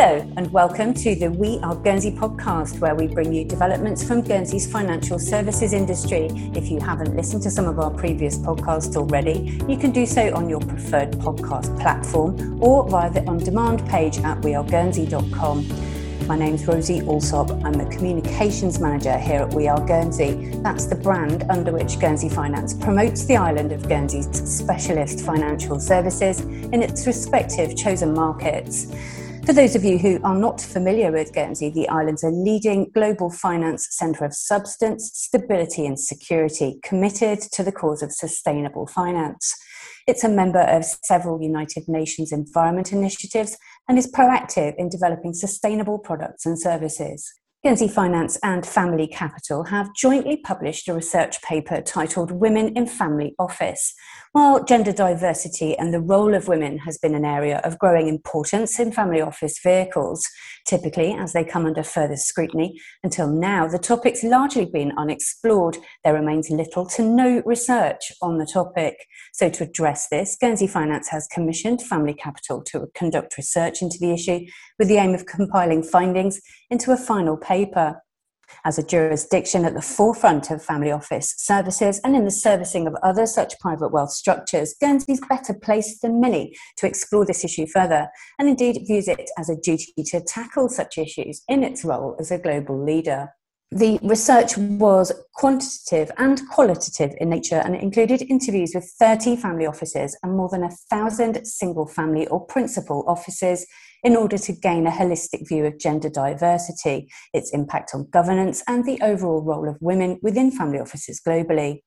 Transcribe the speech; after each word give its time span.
Hello, 0.00 0.24
and 0.36 0.48
welcome 0.52 0.94
to 0.94 1.16
the 1.16 1.28
We 1.28 1.58
Are 1.64 1.74
Guernsey 1.74 2.12
podcast, 2.12 2.78
where 2.78 2.94
we 2.94 3.08
bring 3.08 3.32
you 3.32 3.44
developments 3.44 4.04
from 4.04 4.22
Guernsey's 4.22 4.70
financial 4.70 5.18
services 5.18 5.72
industry. 5.72 6.28
If 6.54 6.70
you 6.70 6.78
haven't 6.78 7.16
listened 7.16 7.42
to 7.42 7.50
some 7.50 7.66
of 7.66 7.80
our 7.80 7.90
previous 7.90 8.38
podcasts 8.38 8.94
already, 8.94 9.60
you 9.68 9.76
can 9.76 9.90
do 9.90 10.06
so 10.06 10.32
on 10.36 10.48
your 10.48 10.60
preferred 10.60 11.14
podcast 11.14 11.80
platform 11.80 12.62
or 12.62 12.88
via 12.88 13.10
the 13.10 13.24
on 13.24 13.38
demand 13.38 13.84
page 13.88 14.18
at 14.18 14.40
weareguernsey.com. 14.42 16.28
My 16.28 16.38
name's 16.38 16.64
Rosie 16.68 17.00
Alsop. 17.00 17.50
I'm 17.64 17.72
the 17.72 17.86
Communications 17.86 18.78
Manager 18.78 19.18
here 19.18 19.40
at 19.40 19.52
We 19.52 19.66
Are 19.66 19.84
Guernsey. 19.84 20.52
That's 20.62 20.86
the 20.86 20.94
brand 20.94 21.44
under 21.50 21.72
which 21.72 21.98
Guernsey 21.98 22.28
Finance 22.28 22.72
promotes 22.72 23.24
the 23.24 23.36
island 23.36 23.72
of 23.72 23.88
Guernsey's 23.88 24.28
specialist 24.48 25.22
financial 25.22 25.80
services 25.80 26.42
in 26.42 26.84
its 26.84 27.04
respective 27.04 27.76
chosen 27.76 28.14
markets. 28.14 28.86
For 29.48 29.54
those 29.54 29.74
of 29.74 29.82
you 29.82 29.96
who 29.96 30.20
are 30.24 30.34
not 30.34 30.60
familiar 30.60 31.10
with 31.10 31.32
Guernsey, 31.32 31.70
the 31.70 31.88
island's 31.88 32.22
a 32.22 32.28
leading 32.28 32.90
global 32.92 33.30
finance 33.30 33.88
centre 33.92 34.26
of 34.26 34.34
substance, 34.34 35.10
stability, 35.14 35.86
and 35.86 35.98
security, 35.98 36.78
committed 36.84 37.40
to 37.52 37.62
the 37.62 37.72
cause 37.72 38.02
of 38.02 38.12
sustainable 38.12 38.86
finance. 38.86 39.56
It's 40.06 40.22
a 40.22 40.28
member 40.28 40.60
of 40.60 40.84
several 40.84 41.40
United 41.40 41.88
Nations 41.88 42.30
environment 42.30 42.92
initiatives 42.92 43.56
and 43.88 43.96
is 43.96 44.12
proactive 44.12 44.74
in 44.76 44.90
developing 44.90 45.32
sustainable 45.32 45.98
products 45.98 46.44
and 46.44 46.60
services. 46.60 47.32
Guernsey 47.64 47.88
Finance 47.88 48.38
and 48.44 48.64
Family 48.64 49.08
Capital 49.08 49.64
have 49.64 49.92
jointly 49.92 50.36
published 50.36 50.86
a 50.86 50.94
research 50.94 51.42
paper 51.42 51.80
titled 51.80 52.30
Women 52.30 52.76
in 52.76 52.86
Family 52.86 53.34
Office. 53.36 53.94
While 54.30 54.62
gender 54.62 54.92
diversity 54.92 55.76
and 55.76 55.92
the 55.92 56.00
role 56.00 56.34
of 56.34 56.46
women 56.46 56.78
has 56.78 56.98
been 56.98 57.16
an 57.16 57.24
area 57.24 57.60
of 57.64 57.76
growing 57.76 58.06
importance 58.06 58.78
in 58.78 58.92
family 58.92 59.20
office 59.20 59.58
vehicles, 59.60 60.24
typically 60.68 61.14
as 61.14 61.32
they 61.32 61.42
come 61.42 61.66
under 61.66 61.82
further 61.82 62.14
scrutiny, 62.14 62.78
until 63.02 63.26
now 63.26 63.66
the 63.66 63.78
topic's 63.78 64.22
largely 64.22 64.66
been 64.66 64.92
unexplored. 64.96 65.78
There 66.04 66.14
remains 66.14 66.50
little 66.50 66.86
to 66.86 67.02
no 67.02 67.42
research 67.44 68.12
on 68.22 68.38
the 68.38 68.46
topic. 68.46 68.94
So, 69.32 69.50
to 69.50 69.64
address 69.64 70.06
this, 70.10 70.36
Guernsey 70.40 70.68
Finance 70.68 71.08
has 71.08 71.26
commissioned 71.26 71.82
Family 71.82 72.14
Capital 72.14 72.62
to 72.66 72.86
conduct 72.94 73.36
research 73.36 73.82
into 73.82 73.98
the 73.98 74.12
issue 74.12 74.46
with 74.78 74.86
the 74.86 74.98
aim 74.98 75.12
of 75.12 75.26
compiling 75.26 75.82
findings 75.82 76.40
into 76.70 76.92
a 76.92 76.96
final 76.96 77.36
paper. 77.36 77.47
As 78.64 78.78
a 78.78 78.82
jurisdiction 78.82 79.64
at 79.64 79.74
the 79.74 79.80
forefront 79.80 80.50
of 80.50 80.62
family 80.62 80.90
office 80.90 81.34
services 81.38 82.00
and 82.04 82.14
in 82.14 82.24
the 82.24 82.30
servicing 82.30 82.86
of 82.86 82.94
other 83.02 83.26
such 83.26 83.58
private 83.58 83.88
wealth 83.88 84.10
structures, 84.10 84.74
Guernsey 84.80 85.12
is 85.12 85.20
better 85.28 85.54
placed 85.54 86.02
than 86.02 86.20
many 86.20 86.54
to 86.76 86.86
explore 86.86 87.24
this 87.24 87.44
issue 87.44 87.66
further 87.66 88.08
and 88.38 88.48
indeed 88.48 88.82
views 88.86 89.08
it 89.08 89.30
as 89.38 89.48
a 89.48 89.56
duty 89.56 89.92
to 90.06 90.20
tackle 90.20 90.68
such 90.68 90.98
issues 90.98 91.42
in 91.48 91.62
its 91.62 91.84
role 91.84 92.16
as 92.18 92.30
a 92.30 92.38
global 92.38 92.82
leader. 92.82 93.30
The 93.70 93.98
research 94.02 94.56
was 94.56 95.12
quantitative 95.34 96.10
and 96.16 96.40
qualitative 96.48 97.14
in 97.20 97.28
nature 97.28 97.60
and 97.62 97.74
it 97.74 97.82
included 97.82 98.22
interviews 98.22 98.72
with 98.74 98.90
30 98.98 99.36
family 99.36 99.66
offices 99.66 100.16
and 100.22 100.34
more 100.34 100.48
than 100.48 100.64
a 100.64 100.70
thousand 100.70 101.44
single 101.44 101.86
family 101.86 102.26
or 102.28 102.46
principal 102.46 103.04
offices 103.06 103.66
in 104.02 104.16
order 104.16 104.38
to 104.38 104.52
gain 104.52 104.86
a 104.86 104.90
holistic 104.90 105.46
view 105.46 105.66
of 105.66 105.78
gender 105.78 106.08
diversity, 106.08 107.10
its 107.34 107.52
impact 107.52 107.90
on 107.94 108.08
governance, 108.10 108.62
and 108.66 108.86
the 108.86 108.98
overall 109.02 109.42
role 109.42 109.68
of 109.68 109.76
women 109.80 110.18
within 110.22 110.50
family 110.50 110.78
offices 110.78 111.20
globally. 111.20 111.80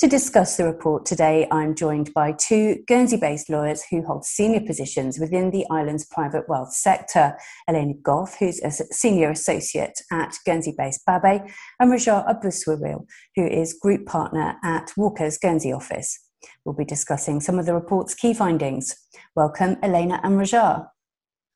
To 0.00 0.06
discuss 0.06 0.58
the 0.58 0.66
report 0.66 1.06
today, 1.06 1.48
I'm 1.50 1.74
joined 1.74 2.12
by 2.12 2.32
two 2.32 2.84
Guernsey 2.86 3.16
based 3.16 3.48
lawyers 3.48 3.82
who 3.90 4.02
hold 4.02 4.26
senior 4.26 4.60
positions 4.60 5.18
within 5.18 5.50
the 5.50 5.64
island's 5.70 6.04
private 6.04 6.46
wealth 6.50 6.74
sector 6.74 7.34
Elena 7.66 7.94
Goff, 8.02 8.36
who's 8.38 8.60
a 8.60 8.70
senior 8.70 9.30
associate 9.30 9.98
at 10.12 10.34
Guernsey 10.44 10.74
based 10.76 11.00
Babbé, 11.08 11.50
and 11.80 11.90
Raja 11.90 12.26
Abuswaril, 12.28 13.06
who 13.36 13.46
is 13.46 13.78
group 13.80 14.04
partner 14.04 14.56
at 14.62 14.92
Walker's 14.98 15.38
Guernsey 15.38 15.72
office. 15.72 16.28
We'll 16.66 16.74
be 16.74 16.84
discussing 16.84 17.40
some 17.40 17.58
of 17.58 17.64
the 17.64 17.72
report's 17.72 18.14
key 18.14 18.34
findings. 18.34 18.94
Welcome, 19.34 19.76
Elena 19.82 20.20
and 20.22 20.36
Raja. 20.36 20.90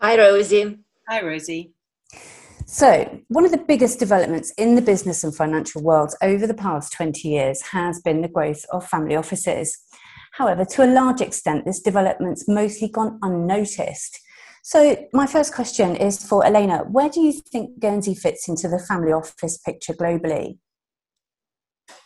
Hi, 0.01 0.17
Rosie. 0.17 0.79
Hi, 1.07 1.21
Rosie. 1.23 1.75
So, 2.73 3.21
one 3.27 3.45
of 3.45 3.51
the 3.51 3.59
biggest 3.59 3.99
developments 3.99 4.53
in 4.57 4.77
the 4.77 4.81
business 4.81 5.25
and 5.25 5.35
financial 5.35 5.83
worlds 5.83 6.17
over 6.23 6.47
the 6.47 6.55
past 6.55 6.93
20 6.93 7.27
years 7.27 7.61
has 7.63 8.01
been 8.01 8.21
the 8.23 8.29
growth 8.29 8.65
of 8.71 8.87
family 8.87 9.17
offices. 9.17 9.77
However, 10.35 10.65
to 10.65 10.85
a 10.85 10.95
large 10.95 11.21
extent, 11.21 11.65
this 11.65 11.81
development's 11.81 12.47
mostly 12.47 12.89
gone 12.89 13.19
unnoticed. 13.23 14.21
So, 14.63 15.05
my 15.13 15.27
first 15.27 15.53
question 15.53 15.97
is 15.97 16.25
for 16.25 16.47
Elena 16.47 16.85
Where 16.85 17.09
do 17.09 17.21
you 17.21 17.33
think 17.33 17.81
Guernsey 17.81 18.15
fits 18.15 18.49
into 18.49 18.69
the 18.69 18.79
family 18.79 19.11
office 19.11 19.59
picture 19.59 19.93
globally? 19.93 20.59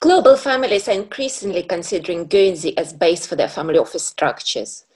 Global 0.01 0.39
families 0.39 0.89
are 0.89 0.93
increasingly 0.93 1.65
considering 1.65 2.25
Guernsey 2.25 2.75
as 2.79 2.95
base 2.95 3.27
for 3.27 3.37
their 3.37 3.51
family 3.51 3.77
office 3.77 4.07
structures. 4.07 4.87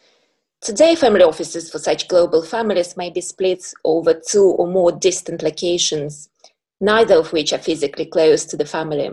Today, 0.61 0.97
family 0.97 1.23
offices 1.23 1.71
for 1.71 1.79
such 1.79 2.09
global 2.09 2.43
families 2.43 2.97
may 2.97 3.11
be 3.11 3.21
split 3.21 3.73
over 3.85 4.13
two 4.13 4.45
or 4.45 4.67
more 4.67 4.91
distant 4.91 5.41
locations, 5.41 6.29
neither 6.81 7.15
of 7.15 7.33
which 7.33 7.53
are 7.53 7.59
physically 7.59 8.07
close 8.07 8.45
to 8.47 8.57
the 8.57 8.67
family. 8.67 9.09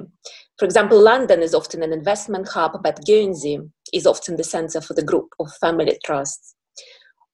For 0.58 0.66
example, 0.66 1.00
London 1.00 1.42
is 1.42 1.54
often 1.54 1.84
an 1.84 1.94
investment 1.94 2.48
hub, 2.48 2.82
but 2.82 3.06
Guernsey 3.06 3.60
is 3.94 4.08
often 4.08 4.38
the 4.38 4.44
center 4.44 4.82
for 4.82 4.96
the 4.96 5.04
group 5.04 5.28
of 5.40 5.54
family 5.62 6.00
trusts. 6.04 6.56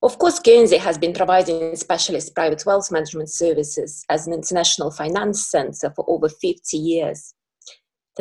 Of 0.03 0.17
course, 0.19 0.39
Guernsey 0.39 0.77
has 0.77 0.97
been 0.97 1.13
providing 1.13 1.75
specialist 1.77 2.35
private 2.35 2.65
wealth 2.65 2.91
management 2.91 3.29
services 3.29 4.03
as 4.09 4.27
an 4.27 4.33
international 4.33 4.91
finance 4.91 5.49
center 5.49 5.93
for 5.95 6.03
over 6.09 6.27
50 6.27 6.77
years. 6.77 7.33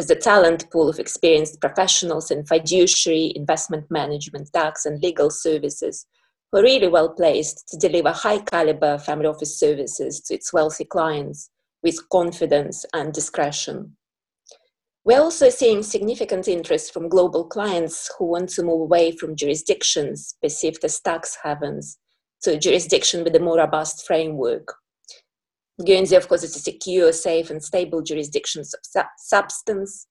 A 0.09 0.15
talent 0.15 0.71
pool 0.71 0.89
of 0.89 0.99
experienced 0.99 1.61
professionals 1.61 2.31
in 2.31 2.47
fiduciary, 2.47 3.33
investment 3.37 3.91
management, 3.91 4.51
tax, 4.53 4.87
and 4.87 5.03
legal 5.03 5.29
services 5.29 6.07
who 6.51 6.59
are 6.59 6.63
really 6.63 6.89
well 6.89 7.11
placed 7.11 7.69
to 7.69 7.77
deliver 7.77 8.11
high 8.11 8.39
caliber 8.39 8.99
family 8.99 9.27
office 9.27 9.59
services 9.59 10.21
to 10.23 10.35
its 10.35 10.53
wealthy 10.53 10.85
clients 10.85 11.51
with 11.83 12.09
confidence 12.09 12.87
and 12.95 13.13
discretion. 13.13 13.97
We're 15.05 15.21
also 15.21 15.51
seeing 15.51 15.83
significant 15.83 16.49
interest 16.49 16.93
from 16.93 17.09
global 17.09 17.45
clients 17.45 18.11
who 18.19 18.27
want 18.27 18.49
to 18.51 18.63
move 18.63 18.81
away 18.81 19.13
from 19.13 19.37
jurisdictions 19.37 20.35
perceived 20.43 20.85
as 20.85 21.01
tax 21.01 21.39
havens 21.43 21.99
to 22.43 22.53
a 22.53 22.59
jurisdiction 22.59 23.25
with 23.25 23.35
a 23.37 23.41
more 23.41 23.59
robust 23.59 24.07
framework. 24.07 24.75
Guernsey, 25.85 26.17
of 26.17 26.29
course, 26.29 26.43
is 26.43 26.57
a 26.57 26.61
secure, 26.61 27.13
safe, 27.13 27.51
and 27.51 27.63
stable 27.63 28.03
jurisdiction 28.03 28.61
of 28.61 28.69
substance, 29.19 30.07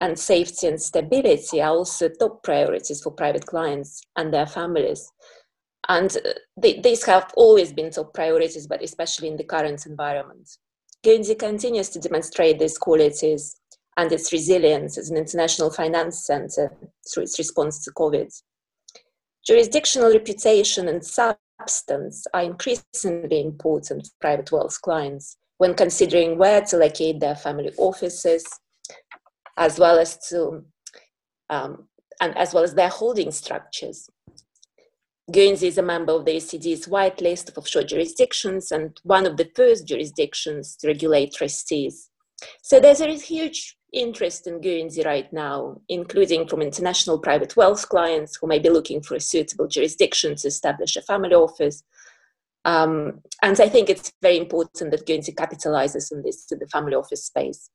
and 0.00 0.18
safety 0.18 0.66
and 0.66 0.80
stability 0.80 1.62
are 1.62 1.70
also 1.70 2.08
top 2.08 2.42
priorities 2.42 3.02
for 3.02 3.10
private 3.10 3.46
clients 3.46 4.02
and 4.16 4.32
their 4.32 4.46
families. 4.46 5.10
And 5.88 6.16
uh, 6.16 6.30
these 6.56 7.04
have 7.04 7.32
always 7.36 7.72
been 7.72 7.90
top 7.90 8.12
priorities, 8.12 8.66
but 8.66 8.82
especially 8.82 9.28
in 9.28 9.36
the 9.36 9.44
current 9.44 9.86
environment. 9.86 10.48
Guernsey 11.02 11.34
continues 11.34 11.90
to 11.90 12.00
demonstrate 12.00 12.58
these 12.58 12.78
qualities 12.78 13.56
and 13.96 14.10
its 14.10 14.32
resilience 14.32 14.98
as 14.98 15.10
an 15.10 15.16
international 15.16 15.70
finance 15.70 16.26
center 16.26 16.72
through 17.12 17.24
its 17.24 17.38
response 17.38 17.84
to 17.84 17.92
COVID. 17.92 18.30
Jurisdictional 19.46 20.12
reputation 20.12 20.88
and 20.88 21.04
substance 21.60 22.26
are 22.34 22.42
increasingly 22.42 23.40
important 23.40 24.06
for 24.06 24.12
private 24.20 24.52
wealth 24.52 24.80
clients 24.82 25.36
when 25.58 25.74
considering 25.74 26.36
where 26.36 26.60
to 26.62 26.76
locate 26.76 27.20
their 27.20 27.36
family 27.36 27.72
offices, 27.78 28.44
as 29.56 29.78
well 29.78 29.98
as 29.98 30.18
to 30.28 30.64
um, 31.50 31.88
and 32.20 32.36
as 32.36 32.54
well 32.54 32.64
as 32.64 32.74
their 32.74 32.88
holding 32.88 33.30
structures. 33.30 34.08
Guernsey 35.30 35.68
is 35.68 35.78
a 35.78 35.82
member 35.82 36.12
of 36.12 36.24
the 36.24 36.32
OECD's 36.32 36.86
white 36.86 37.20
list 37.20 37.48
of 37.48 37.56
offshore 37.56 37.84
jurisdictions 37.84 38.70
and 38.70 38.98
one 39.04 39.26
of 39.26 39.36
the 39.36 39.50
first 39.56 39.86
jurisdictions 39.86 40.76
to 40.76 40.88
regulate 40.88 41.32
trustees. 41.32 42.10
So 42.62 42.78
there's 42.78 43.00
a 43.00 43.14
huge 43.14 43.76
interest 43.94 44.46
in 44.46 44.60
Guernsey 44.60 45.02
right 45.02 45.32
now, 45.32 45.80
including 45.88 46.46
from 46.46 46.62
international 46.62 47.18
private 47.18 47.56
wealth 47.56 47.88
clients 47.88 48.36
who 48.36 48.46
may 48.46 48.58
be 48.58 48.68
looking 48.68 49.02
for 49.02 49.14
a 49.14 49.20
suitable 49.20 49.68
jurisdiction 49.68 50.36
to 50.36 50.48
establish 50.48 50.96
a 50.96 51.02
family 51.02 51.34
office. 51.34 51.82
Um, 52.64 53.20
and 53.42 53.60
I 53.60 53.68
think 53.68 53.90
it's 53.90 54.12
very 54.22 54.38
important 54.38 54.90
that 54.90 55.06
Guernsey 55.06 55.32
capitalizes 55.32 56.12
on 56.12 56.22
this 56.22 56.46
to 56.46 56.56
the 56.56 56.66
family 56.66 56.94
office 56.94 57.24
space. 57.24 57.70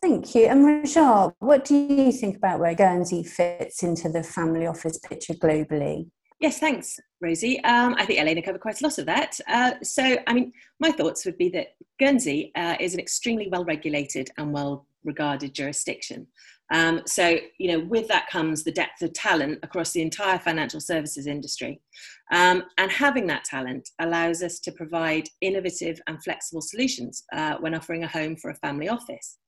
Thank 0.00 0.34
you. 0.34 0.46
And 0.46 0.64
Raja, 0.64 1.34
what 1.40 1.66
do 1.66 1.76
you 1.76 2.10
think 2.10 2.36
about 2.36 2.58
where 2.58 2.74
Guernsey 2.74 3.22
fits 3.22 3.82
into 3.82 4.08
the 4.08 4.22
family 4.22 4.66
office 4.66 4.98
picture 4.98 5.34
globally? 5.34 6.08
Yes, 6.40 6.58
thanks, 6.58 6.98
Rosie. 7.20 7.62
Um, 7.64 7.94
I 7.98 8.06
think 8.06 8.18
Elena 8.18 8.40
covered 8.40 8.62
quite 8.62 8.80
a 8.80 8.84
lot 8.84 8.96
of 8.96 9.04
that. 9.04 9.38
Uh, 9.46 9.72
so, 9.82 10.16
I 10.26 10.32
mean, 10.32 10.52
my 10.78 10.90
thoughts 10.90 11.26
would 11.26 11.36
be 11.36 11.50
that 11.50 11.74
Guernsey 11.98 12.50
uh, 12.54 12.76
is 12.80 12.94
an 12.94 13.00
extremely 13.00 13.48
well 13.48 13.64
regulated 13.64 14.30
and 14.38 14.50
well 14.50 14.86
regarded 15.04 15.54
jurisdiction. 15.54 16.26
Um, 16.72 17.02
so, 17.04 17.36
you 17.58 17.72
know, 17.72 17.84
with 17.84 18.08
that 18.08 18.30
comes 18.30 18.62
the 18.62 18.72
depth 18.72 19.02
of 19.02 19.12
talent 19.12 19.58
across 19.62 19.92
the 19.92 20.02
entire 20.02 20.38
financial 20.38 20.80
services 20.80 21.26
industry. 21.26 21.80
Um, 22.32 22.62
and 22.78 22.90
having 22.90 23.26
that 23.26 23.44
talent 23.44 23.90
allows 23.98 24.42
us 24.42 24.60
to 24.60 24.72
provide 24.72 25.28
innovative 25.42 26.00
and 26.06 26.22
flexible 26.22 26.62
solutions 26.62 27.24
uh, 27.34 27.56
when 27.60 27.74
offering 27.74 28.04
a 28.04 28.08
home 28.08 28.36
for 28.36 28.50
a 28.50 28.54
family 28.54 28.88
office. 28.88 29.38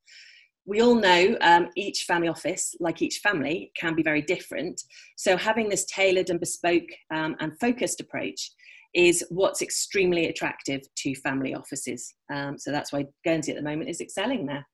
We 0.65 0.81
all 0.81 0.95
know 0.95 1.37
um, 1.41 1.69
each 1.75 2.05
family 2.05 2.29
office, 2.29 2.73
like 2.79 3.01
each 3.01 3.17
family, 3.17 3.71
can 3.77 3.95
be 3.95 4.03
very 4.03 4.21
different. 4.21 4.81
So, 5.17 5.35
having 5.35 5.69
this 5.69 5.85
tailored 5.85 6.29
and 6.29 6.39
bespoke 6.39 6.87
um, 7.13 7.35
and 7.39 7.57
focused 7.59 7.99
approach 7.99 8.51
is 8.93 9.25
what's 9.29 9.61
extremely 9.61 10.27
attractive 10.27 10.81
to 10.97 11.15
family 11.15 11.53
offices. 11.53 12.13
Um, 12.31 12.57
so, 12.57 12.71
that's 12.71 12.93
why 12.93 13.05
Guernsey 13.25 13.51
at 13.51 13.57
the 13.57 13.63
moment 13.63 13.89
is 13.89 13.99
excelling 13.99 14.45
there. 14.45 14.65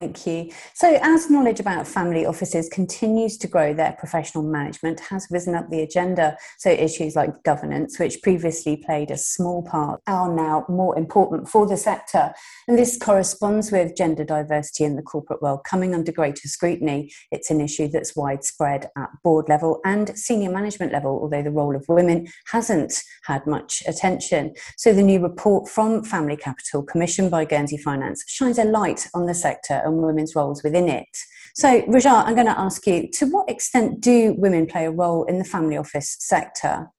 Thank 0.00 0.26
you. 0.26 0.50
So, 0.72 0.98
as 1.02 1.28
knowledge 1.28 1.60
about 1.60 1.86
family 1.86 2.24
offices 2.24 2.70
continues 2.70 3.36
to 3.36 3.46
grow, 3.46 3.74
their 3.74 3.92
professional 3.98 4.42
management 4.42 4.98
has 5.00 5.26
risen 5.30 5.54
up 5.54 5.68
the 5.68 5.82
agenda. 5.82 6.38
So, 6.56 6.70
issues 6.70 7.16
like 7.16 7.42
governance, 7.42 7.98
which 7.98 8.22
previously 8.22 8.78
played 8.78 9.10
a 9.10 9.18
small 9.18 9.62
part, 9.62 10.00
are 10.06 10.34
now 10.34 10.64
more 10.70 10.96
important 10.96 11.50
for 11.50 11.66
the 11.66 11.76
sector. 11.76 12.32
And 12.66 12.78
this 12.78 12.96
corresponds 12.96 13.70
with 13.70 13.94
gender 13.94 14.24
diversity 14.24 14.84
in 14.84 14.96
the 14.96 15.02
corporate 15.02 15.42
world 15.42 15.64
coming 15.64 15.94
under 15.94 16.12
greater 16.12 16.48
scrutiny. 16.48 17.12
It's 17.30 17.50
an 17.50 17.60
issue 17.60 17.88
that's 17.88 18.16
widespread 18.16 18.88
at 18.96 19.10
board 19.22 19.50
level 19.50 19.82
and 19.84 20.16
senior 20.18 20.50
management 20.50 20.94
level, 20.94 21.18
although 21.20 21.42
the 21.42 21.50
role 21.50 21.76
of 21.76 21.84
women 21.90 22.26
hasn't 22.46 23.02
had 23.24 23.46
much 23.46 23.82
attention. 23.86 24.54
So, 24.78 24.94
the 24.94 25.02
new 25.02 25.20
report 25.20 25.68
from 25.68 26.04
Family 26.04 26.38
Capital, 26.38 26.82
commissioned 26.82 27.30
by 27.30 27.44
Guernsey 27.44 27.76
Finance, 27.76 28.24
shines 28.26 28.56
a 28.56 28.64
light 28.64 29.06
on 29.12 29.26
the 29.26 29.34
sector 29.34 29.82
and 29.94 30.06
women's 30.06 30.34
roles 30.34 30.62
within 30.62 30.88
it. 30.88 31.08
So, 31.54 31.84
Raja, 31.88 32.10
I'm 32.10 32.34
going 32.34 32.46
to 32.46 32.58
ask 32.58 32.86
you 32.86 33.08
to 33.14 33.26
what 33.26 33.50
extent 33.50 34.00
do 34.00 34.34
women 34.38 34.66
play 34.66 34.86
a 34.86 34.90
role 34.90 35.24
in 35.24 35.38
the 35.38 35.44
family 35.44 35.76
office 35.76 36.16
sector? 36.20 36.90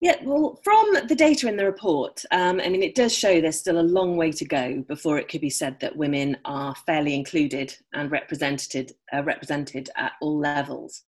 Yeah, 0.00 0.16
well, 0.22 0.60
from 0.62 0.98
the 1.08 1.14
data 1.14 1.48
in 1.48 1.56
the 1.56 1.64
report, 1.64 2.22
um, 2.30 2.60
I 2.60 2.68
mean, 2.68 2.82
it 2.82 2.94
does 2.94 3.16
show 3.16 3.40
there's 3.40 3.58
still 3.58 3.80
a 3.80 3.92
long 3.98 4.18
way 4.18 4.32
to 4.32 4.44
go 4.44 4.84
before 4.86 5.18
it 5.18 5.28
could 5.28 5.40
be 5.40 5.48
said 5.48 5.80
that 5.80 5.96
women 5.96 6.36
are 6.44 6.74
fairly 6.86 7.14
included 7.14 7.74
and 7.94 8.10
represented, 8.10 8.92
uh, 9.14 9.22
represented 9.22 9.88
at 9.96 10.12
all 10.20 10.38
levels. 10.38 11.04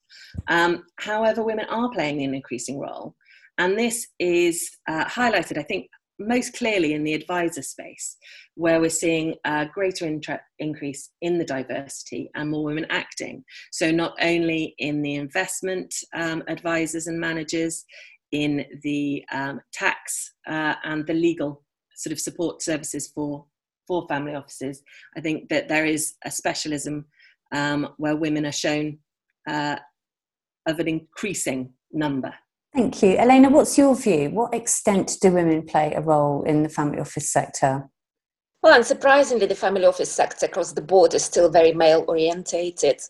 Um, 0.50 0.84
however, 0.98 1.42
women 1.42 1.68
are 1.70 1.90
playing 1.92 2.22
an 2.22 2.34
increasing 2.34 2.80
role, 2.80 3.16
and 3.58 3.80
this 3.80 4.08
is 4.20 4.70
uh, 4.90 5.06
highlighted, 5.06 5.58
I 5.58 5.64
think, 5.64 5.88
most 6.28 6.54
clearly 6.54 6.94
in 6.94 7.04
the 7.04 7.14
advisor 7.14 7.62
space, 7.62 8.18
where 8.56 8.80
we're 8.80 8.90
seeing 8.90 9.36
a 9.46 9.66
greater 9.66 10.20
increase 10.60 11.10
in 11.22 11.38
the 11.38 11.46
diversity 11.46 12.30
and 12.36 12.50
more 12.50 12.64
women 12.64 12.86
acting. 12.90 13.44
So, 13.72 13.92
not 13.92 14.16
only 14.22 14.76
in 14.78 15.02
the 15.02 15.16
investment 15.16 15.94
um, 16.14 16.44
advisors 16.48 17.08
and 17.08 17.20
managers, 17.20 17.86
in 18.32 18.66
the 18.82 19.24
um, 19.32 19.60
tax 19.74 20.34
uh, 20.48 20.76
and 20.84 21.06
the 21.06 21.14
legal 21.14 21.64
sort 21.96 22.14
of 22.14 22.20
support 22.20 22.62
services 22.62 23.12
for, 23.14 23.46
for 23.88 24.08
family 24.08 24.36
offices, 24.36 24.82
I 25.18 25.22
think 25.22 25.50
that 25.50 25.68
there 25.68 25.86
is 25.86 26.16
a 26.26 26.32
specialism 26.32 27.06
um, 27.54 27.90
where 27.98 28.16
women 28.16 28.46
are 28.46 28.52
shown 28.52 29.00
uh, 29.50 29.78
of 30.68 30.80
an 30.80 30.88
increasing 30.88 31.74
number. 31.92 32.34
Thank 32.74 33.04
you. 33.04 33.18
Elena, 33.18 33.50
what's 33.50 33.78
your 33.78 33.96
view? 33.96 34.30
What 34.30 34.54
extent 34.54 35.18
do 35.22 35.32
women 35.32 35.64
play 35.64 35.94
a 35.94 36.02
role 36.02 36.44
in 36.44 36.64
the 36.64 36.70
family 36.70 37.00
office 37.00 37.30
sector? 37.30 37.90
Well, 38.64 38.80
unsurprisingly, 38.80 39.50
the 39.50 39.56
family 39.56 39.86
office 39.86 40.12
sector 40.12 40.46
across 40.46 40.72
the 40.72 40.82
board 40.82 41.14
is 41.14 41.26
still 41.26 41.50
very 41.50 41.74
male 41.74 42.06
orientated. 42.08 43.02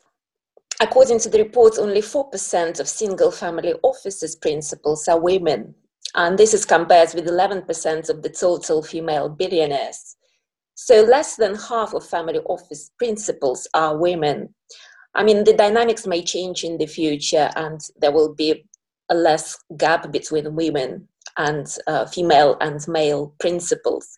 According 0.79 1.19
to 1.19 1.29
the 1.29 1.37
report, 1.37 1.77
only 1.77 2.01
4% 2.01 2.79
of 2.79 2.87
single 2.87 3.29
family 3.29 3.73
offices 3.83 4.35
principals 4.35 5.07
are 5.07 5.19
women, 5.19 5.75
and 6.15 6.39
this 6.39 6.55
is 6.55 6.65
compared 6.65 7.13
with 7.13 7.27
11% 7.27 8.09
of 8.09 8.23
the 8.23 8.29
total 8.29 8.81
female 8.81 9.29
billionaires. 9.29 10.15
So, 10.73 11.03
less 11.03 11.35
than 11.35 11.53
half 11.53 11.93
of 11.93 12.03
family 12.03 12.39
office 12.45 12.89
principals 12.97 13.67
are 13.75 13.95
women. 13.95 14.55
I 15.13 15.23
mean, 15.23 15.43
the 15.43 15.53
dynamics 15.53 16.07
may 16.07 16.23
change 16.23 16.63
in 16.63 16.77
the 16.79 16.87
future, 16.87 17.51
and 17.55 17.79
there 17.99 18.11
will 18.11 18.33
be 18.33 18.65
a 19.11 19.15
less 19.15 19.57
gap 19.77 20.11
between 20.11 20.55
women 20.55 21.07
and 21.37 21.67
uh, 21.85 22.05
female 22.05 22.57
and 22.61 22.87
male 22.87 23.35
principals. 23.39 24.17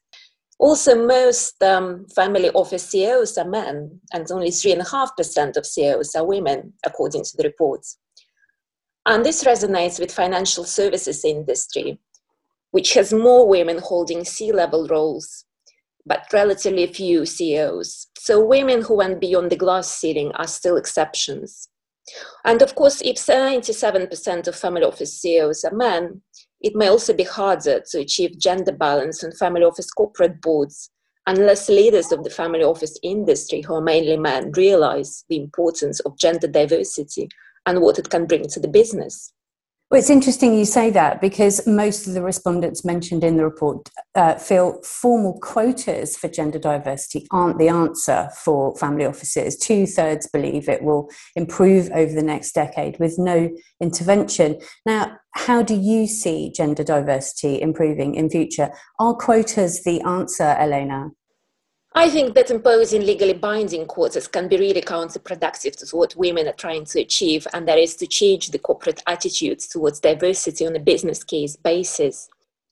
Also, 0.59 0.95
most 0.95 1.61
um, 1.61 2.05
family 2.15 2.49
office 2.51 2.87
CEOs 2.89 3.37
are 3.37 3.49
men, 3.49 3.99
and 4.13 4.31
only 4.31 4.49
3.5% 4.49 5.57
of 5.57 5.65
CEOs 5.65 6.15
are 6.15 6.25
women, 6.25 6.73
according 6.85 7.23
to 7.23 7.35
the 7.35 7.43
reports. 7.43 7.97
And 9.05 9.25
this 9.25 9.43
resonates 9.43 9.99
with 9.99 10.13
financial 10.13 10.63
services 10.63 11.25
industry, 11.25 11.99
which 12.71 12.93
has 12.93 13.11
more 13.11 13.47
women 13.47 13.79
holding 13.79 14.23
C-level 14.23 14.87
roles, 14.87 15.45
but 16.05 16.27
relatively 16.31 16.87
few 16.87 17.25
CEOs. 17.25 18.07
So 18.17 18.45
women 18.45 18.83
who 18.83 18.95
went 18.95 19.19
beyond 19.19 19.51
the 19.51 19.57
glass 19.57 19.91
ceiling 19.91 20.31
are 20.35 20.47
still 20.47 20.77
exceptions. 20.77 21.67
And 22.45 22.61
of 22.61 22.75
course, 22.75 23.01
if 23.01 23.15
97% 23.15 24.47
of 24.47 24.55
family 24.55 24.83
office 24.83 25.19
CEOs 25.21 25.63
are 25.63 25.75
men, 25.75 26.21
it 26.61 26.75
may 26.75 26.87
also 26.87 27.13
be 27.13 27.23
harder 27.23 27.81
to 27.91 27.99
achieve 27.99 28.39
gender 28.39 28.71
balance 28.71 29.23
on 29.23 29.31
family 29.33 29.63
office 29.63 29.91
corporate 29.91 30.41
boards 30.41 30.89
unless 31.27 31.69
leaders 31.69 32.11
of 32.11 32.23
the 32.23 32.29
family 32.29 32.63
office 32.63 32.97
industry, 33.01 33.61
who 33.61 33.75
are 33.75 33.81
mainly 33.81 34.17
men, 34.17 34.51
realize 34.51 35.23
the 35.29 35.37
importance 35.37 35.99
of 36.01 36.17
gender 36.17 36.47
diversity 36.47 37.29
and 37.65 37.81
what 37.81 37.97
it 37.97 38.09
can 38.09 38.25
bring 38.25 38.47
to 38.47 38.59
the 38.59 38.67
business. 38.67 39.31
Well, 39.93 39.99
it's 39.99 40.09
interesting 40.09 40.57
you 40.57 40.65
say 40.65 40.89
that 40.89 41.21
because 41.21 41.67
most 41.67 42.07
of 42.07 42.15
the 42.15 42.23
respondents 42.23 42.83
mentioned 42.83 43.23
in 43.23 43.37
the 43.37 43.43
report 43.43 43.91
uh, 44.15 44.33
feel 44.37 44.81
formal 44.81 45.37
quotas 45.39 46.17
for 46.17 46.27
gender 46.29 46.57
diversity 46.57 47.27
aren't 47.29 47.59
the 47.59 47.67
answer 47.67 48.27
for 48.35 48.75
family 48.77 49.05
offices. 49.05 49.55
Two 49.55 49.85
thirds 49.85 50.27
believe 50.27 50.67
it 50.67 50.81
will 50.81 51.11
improve 51.35 51.91
over 51.91 52.11
the 52.11 52.23
next 52.23 52.53
decade 52.53 52.99
with 52.99 53.19
no 53.19 53.51
intervention. 53.79 54.59
Now, 54.83 55.15
how 55.33 55.61
do 55.61 55.75
you 55.75 56.07
see 56.07 56.51
gender 56.51 56.83
diversity 56.83 57.61
improving 57.61 58.15
in 58.15 58.31
future? 58.31 58.71
Are 58.97 59.13
quotas 59.13 59.83
the 59.83 60.01
answer, 60.01 60.55
Elena? 60.59 61.11
I 61.95 62.09
think 62.09 62.33
that 62.33 62.49
imposing 62.49 63.05
legally 63.05 63.33
binding 63.33 63.85
quotas 63.85 64.27
can 64.27 64.47
be 64.47 64.57
really 64.57 64.81
counterproductive 64.81 65.77
to 65.77 65.95
what 65.95 66.15
women 66.15 66.47
are 66.47 66.53
trying 66.53 66.85
to 66.85 66.99
achieve, 66.99 67.45
and 67.53 67.67
that 67.67 67.77
is 67.77 67.95
to 67.97 68.07
change 68.07 68.49
the 68.49 68.57
corporate 68.57 69.03
attitudes 69.05 69.67
towards 69.67 69.99
diversity 69.99 70.65
on 70.65 70.75
a 70.75 70.79
business 70.79 71.23
case 71.23 71.55
basis. 71.55 72.27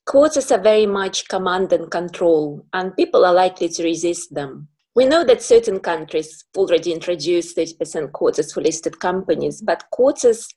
Quotas 0.08 0.52
are 0.52 0.60
very 0.60 0.88
much 0.88 1.28
command 1.28 1.72
and 1.72 1.92
control, 1.92 2.66
and 2.74 2.96
people 2.96 3.24
are 3.24 3.34
likely 3.34 3.70
to 3.70 3.84
resist 3.84 4.34
them. 4.34 4.68
We 4.96 5.06
know 5.06 5.24
that 5.26 5.44
certain 5.44 5.80
countries 5.80 6.44
already 6.58 6.92
introduced 6.92 7.56
30% 7.56 8.12
quotas 8.14 8.52
for 8.52 8.62
listed 8.62 9.00
companies, 9.00 9.62
but 9.62 9.84
quotas 9.92 10.48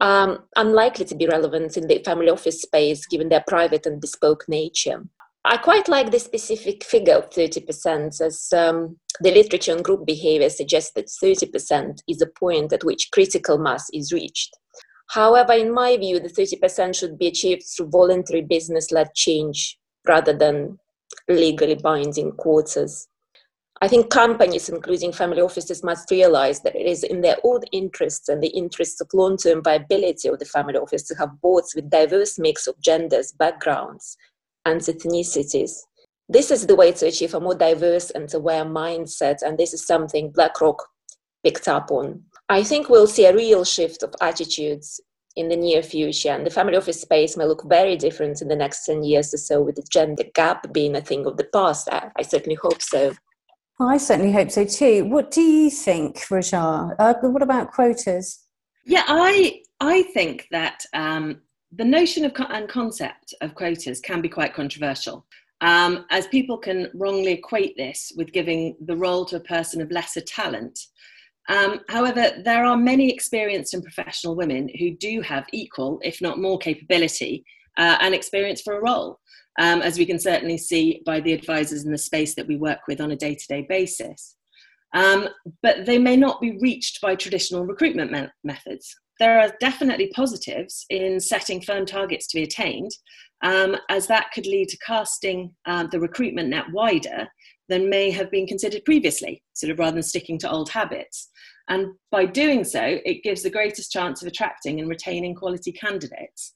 are 0.00 0.30
um, 0.30 0.38
unlikely 0.56 1.04
to 1.04 1.14
be 1.14 1.26
relevant 1.26 1.76
in 1.76 1.86
the 1.86 2.02
family 2.04 2.28
office 2.28 2.62
space 2.62 3.06
given 3.06 3.28
their 3.28 3.44
private 3.46 3.86
and 3.86 4.00
bespoke 4.00 4.46
nature. 4.48 5.04
I 5.44 5.56
quite 5.56 5.88
like 5.88 6.10
the 6.10 6.18
specific 6.18 6.84
figure 6.84 7.14
of 7.14 7.30
30%, 7.30 8.20
as 8.20 8.52
um, 8.52 8.98
the 9.20 9.30
literature 9.30 9.72
on 9.72 9.82
group 9.82 10.04
behavior 10.04 10.50
suggests 10.50 10.92
that 10.94 11.06
30% 11.06 12.00
is 12.06 12.20
a 12.20 12.26
point 12.26 12.72
at 12.74 12.84
which 12.84 13.08
critical 13.10 13.56
mass 13.58 13.88
is 13.94 14.12
reached. 14.12 14.50
However, 15.08 15.54
in 15.54 15.72
my 15.72 15.96
view, 15.96 16.20
the 16.20 16.28
30% 16.28 16.94
should 16.94 17.18
be 17.18 17.26
achieved 17.26 17.62
through 17.64 17.88
voluntary 17.88 18.42
business 18.42 18.92
led 18.92 19.14
change 19.14 19.78
rather 20.06 20.36
than 20.36 20.78
legally 21.28 21.74
binding 21.74 22.32
quotas. 22.32 23.08
I 23.82 23.88
think 23.88 24.10
companies, 24.10 24.68
including 24.68 25.12
family 25.12 25.40
offices, 25.40 25.82
must 25.82 26.10
realize 26.10 26.60
that 26.60 26.76
it 26.76 26.86
is 26.86 27.02
in 27.02 27.22
their 27.22 27.38
own 27.44 27.62
interests 27.72 28.28
and 28.28 28.42
the 28.42 28.48
interests 28.48 29.00
of 29.00 29.08
long 29.14 29.38
term 29.38 29.62
viability 29.64 30.28
of 30.28 30.38
the 30.38 30.44
family 30.44 30.76
office 30.76 31.04
to 31.04 31.14
have 31.14 31.40
boards 31.40 31.72
with 31.74 31.88
diverse 31.88 32.38
mix 32.38 32.66
of 32.66 32.78
genders, 32.82 33.32
backgrounds, 33.32 34.18
and 34.64 34.80
ethnicities. 34.80 35.72
This 36.28 36.50
is 36.50 36.66
the 36.66 36.76
way 36.76 36.92
to 36.92 37.06
achieve 37.06 37.34
a 37.34 37.40
more 37.40 37.54
diverse 37.54 38.10
and 38.10 38.32
aware 38.32 38.64
mindset, 38.64 39.42
and 39.42 39.58
this 39.58 39.74
is 39.74 39.86
something 39.86 40.30
BlackRock 40.30 40.86
picked 41.42 41.68
up 41.68 41.90
on. 41.90 42.22
I 42.48 42.62
think 42.62 42.88
we'll 42.88 43.06
see 43.06 43.24
a 43.24 43.34
real 43.34 43.64
shift 43.64 44.02
of 44.02 44.14
attitudes 44.20 45.00
in 45.36 45.48
the 45.48 45.56
near 45.56 45.82
future, 45.82 46.30
and 46.30 46.46
the 46.46 46.50
family 46.50 46.76
office 46.76 47.00
space 47.00 47.36
may 47.36 47.44
look 47.44 47.64
very 47.68 47.96
different 47.96 48.42
in 48.42 48.48
the 48.48 48.56
next 48.56 48.84
10 48.86 49.02
years 49.02 49.32
or 49.34 49.38
so, 49.38 49.62
with 49.62 49.76
the 49.76 49.86
gender 49.90 50.24
gap 50.34 50.72
being 50.72 50.94
a 50.96 51.00
thing 51.00 51.26
of 51.26 51.36
the 51.36 51.48
past. 51.52 51.88
I, 51.90 52.10
I 52.16 52.22
certainly 52.22 52.56
hope 52.56 52.82
so. 52.82 53.14
I 53.80 53.96
certainly 53.96 54.32
hope 54.32 54.50
so 54.50 54.64
too. 54.64 55.06
What 55.06 55.30
do 55.30 55.40
you 55.40 55.70
think, 55.70 56.22
Raja? 56.30 56.94
Uh, 56.98 57.14
what 57.22 57.42
about 57.42 57.72
quotas? 57.72 58.40
Yeah, 58.84 59.04
I 59.06 59.62
I 59.80 60.02
think 60.02 60.46
that 60.50 60.84
um, 60.92 61.40
the 61.72 61.84
notion 61.84 62.24
of 62.24 62.32
and 62.48 62.68
concept 62.68 63.34
of 63.40 63.54
quotas 63.54 64.00
can 64.00 64.20
be 64.20 64.28
quite 64.28 64.54
controversial, 64.54 65.24
um, 65.60 66.06
as 66.10 66.26
people 66.26 66.58
can 66.58 66.90
wrongly 66.94 67.32
equate 67.32 67.76
this 67.76 68.12
with 68.16 68.32
giving 68.32 68.76
the 68.86 68.96
role 68.96 69.24
to 69.26 69.36
a 69.36 69.40
person 69.40 69.80
of 69.80 69.90
lesser 69.90 70.20
talent. 70.20 70.78
Um, 71.48 71.80
however, 71.88 72.30
there 72.44 72.64
are 72.64 72.76
many 72.76 73.12
experienced 73.12 73.74
and 73.74 73.82
professional 73.82 74.36
women 74.36 74.70
who 74.78 74.96
do 74.96 75.20
have 75.20 75.46
equal, 75.52 76.00
if 76.02 76.20
not 76.20 76.38
more, 76.38 76.58
capability 76.58 77.44
uh, 77.76 77.98
and 78.00 78.14
experience 78.14 78.62
for 78.62 78.78
a 78.78 78.82
role, 78.82 79.18
um, 79.58 79.82
as 79.82 79.98
we 79.98 80.06
can 80.06 80.18
certainly 80.18 80.58
see 80.58 81.02
by 81.04 81.20
the 81.20 81.32
advisors 81.32 81.84
in 81.84 81.92
the 81.92 81.98
space 81.98 82.34
that 82.34 82.46
we 82.46 82.56
work 82.56 82.80
with 82.88 83.00
on 83.00 83.10
a 83.10 83.16
day 83.16 83.34
to 83.34 83.46
day 83.48 83.66
basis. 83.68 84.36
Um, 84.92 85.28
but 85.62 85.86
they 85.86 85.98
may 85.98 86.16
not 86.16 86.40
be 86.40 86.58
reached 86.58 87.00
by 87.00 87.14
traditional 87.14 87.64
recruitment 87.64 88.10
me- 88.10 88.28
methods. 88.42 88.96
There 89.20 89.38
are 89.38 89.52
definitely 89.60 90.10
positives 90.14 90.86
in 90.88 91.20
setting 91.20 91.60
firm 91.60 91.86
targets 91.86 92.26
to 92.28 92.38
be 92.38 92.42
attained, 92.42 92.90
um, 93.42 93.76
as 93.90 94.06
that 94.06 94.32
could 94.32 94.46
lead 94.46 94.68
to 94.70 94.78
casting 94.78 95.54
um, 95.66 95.88
the 95.92 96.00
recruitment 96.00 96.48
net 96.48 96.64
wider 96.72 97.28
than 97.68 97.90
may 97.90 98.10
have 98.10 98.30
been 98.30 98.46
considered 98.46 98.84
previously, 98.84 99.42
sort 99.52 99.70
of 99.70 99.78
rather 99.78 99.92
than 99.92 100.02
sticking 100.02 100.38
to 100.38 100.50
old 100.50 100.70
habits. 100.70 101.28
And 101.68 101.88
by 102.10 102.24
doing 102.24 102.64
so, 102.64 102.98
it 103.04 103.22
gives 103.22 103.42
the 103.42 103.50
greatest 103.50 103.92
chance 103.92 104.22
of 104.22 104.28
attracting 104.28 104.80
and 104.80 104.88
retaining 104.88 105.34
quality 105.34 105.70
candidates. 105.70 106.54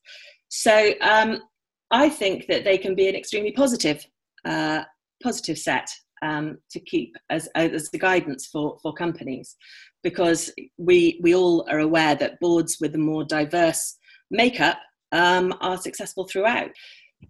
So 0.49 0.95
um, 1.03 1.43
I 1.91 2.09
think 2.09 2.47
that 2.49 2.65
they 2.65 2.79
can 2.79 2.95
be 2.95 3.09
an 3.09 3.15
extremely 3.15 3.53
positive, 3.53 4.05
uh, 4.45 4.83
positive 5.23 5.59
set 5.59 5.89
um, 6.23 6.59
to 6.71 6.81
keep 6.81 7.15
as, 7.31 7.49
as 7.55 7.91
the 7.91 7.99
guidance 7.99 8.47
for, 8.47 8.79
for 8.83 8.93
companies, 8.93 9.57
because 10.05 10.53
we, 10.79 11.19
we 11.21 11.35
all 11.35 11.67
are 11.69 11.81
aware 11.81 12.15
that 12.15 12.39
boards 12.39 12.77
with 12.81 12.95
a 12.95 12.99
more 12.99 13.25
diverse 13.25 13.97
makeup 14.31 14.79
um, 15.11 15.53
are 15.61 15.79
successful 15.79 16.29
throughout. 16.29 16.71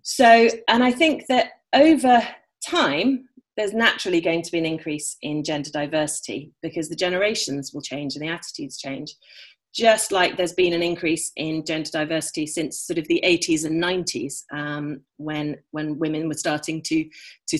So, 0.02 0.48
and 0.68 0.84
I 0.84 0.90
think 0.90 1.26
that 1.28 1.52
over 1.72 2.20
time, 2.66 3.28
there's 3.56 3.72
naturally 3.72 4.20
going 4.20 4.42
to 4.42 4.50
be 4.50 4.58
an 4.58 4.66
increase 4.66 5.16
in 5.22 5.44
gender 5.44 5.70
diversity 5.70 6.52
because 6.62 6.88
the 6.88 6.96
generations 6.96 7.72
will 7.72 7.82
change 7.82 8.16
and 8.16 8.24
the 8.24 8.32
attitudes 8.32 8.78
change. 8.78 9.14
Just 9.72 10.12
like 10.12 10.36
there's 10.36 10.52
been 10.52 10.72
an 10.72 10.82
increase 10.82 11.32
in 11.36 11.64
gender 11.64 11.90
diversity 11.90 12.46
since 12.46 12.80
sort 12.80 12.98
of 12.98 13.06
the 13.08 13.22
80s 13.24 13.64
and 13.64 13.82
90s, 13.82 14.42
um, 14.52 15.00
when 15.16 15.56
when 15.70 15.98
women 15.98 16.28
were 16.28 16.34
starting 16.34 16.80
to 16.82 17.04
to 17.48 17.58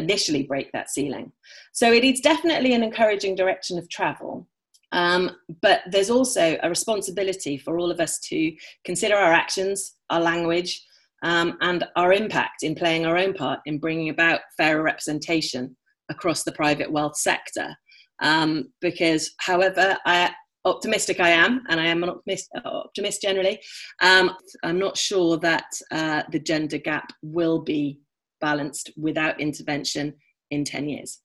initially 0.00 0.42
break 0.42 0.72
that 0.72 0.90
ceiling. 0.90 1.32
So 1.72 1.92
it 1.92 2.04
is 2.04 2.20
definitely 2.20 2.72
an 2.74 2.82
encouraging 2.82 3.36
direction 3.36 3.78
of 3.78 3.88
travel. 3.88 4.48
Um, 4.92 5.30
but 5.62 5.82
there's 5.92 6.10
also 6.10 6.58
a 6.62 6.68
responsibility 6.68 7.56
for 7.56 7.78
all 7.78 7.90
of 7.92 8.00
us 8.00 8.18
to 8.30 8.52
consider 8.84 9.14
our 9.14 9.32
actions, 9.32 9.94
our 10.10 10.20
language, 10.20 10.84
um, 11.22 11.56
and 11.60 11.84
our 11.96 12.12
impact 12.12 12.62
in 12.62 12.74
playing 12.74 13.06
our 13.06 13.16
own 13.16 13.34
part 13.34 13.60
in 13.66 13.78
bringing 13.78 14.08
about 14.08 14.40
fairer 14.56 14.82
representation 14.82 15.76
across 16.08 16.42
the 16.42 16.52
private 16.52 16.90
wealth 16.90 17.16
sector. 17.16 17.68
Um, 18.22 18.72
because, 18.80 19.32
however 19.38 19.96
I, 20.04 20.30
optimistic 20.64 21.20
I 21.20 21.30
am, 21.30 21.62
and 21.68 21.80
I 21.80 21.86
am 21.86 22.02
an 22.02 22.10
optimist, 22.10 22.50
optimist 22.64 23.22
generally, 23.22 23.60
um, 24.02 24.36
I'm 24.62 24.78
not 24.78 24.96
sure 24.96 25.38
that 25.38 25.66
uh, 25.90 26.22
the 26.32 26.40
gender 26.40 26.78
gap 26.78 27.12
will 27.22 27.60
be 27.60 28.00
balanced 28.40 28.90
without 28.96 29.40
intervention 29.40 30.14
in 30.50 30.64
10 30.64 30.88
years. 30.88 31.20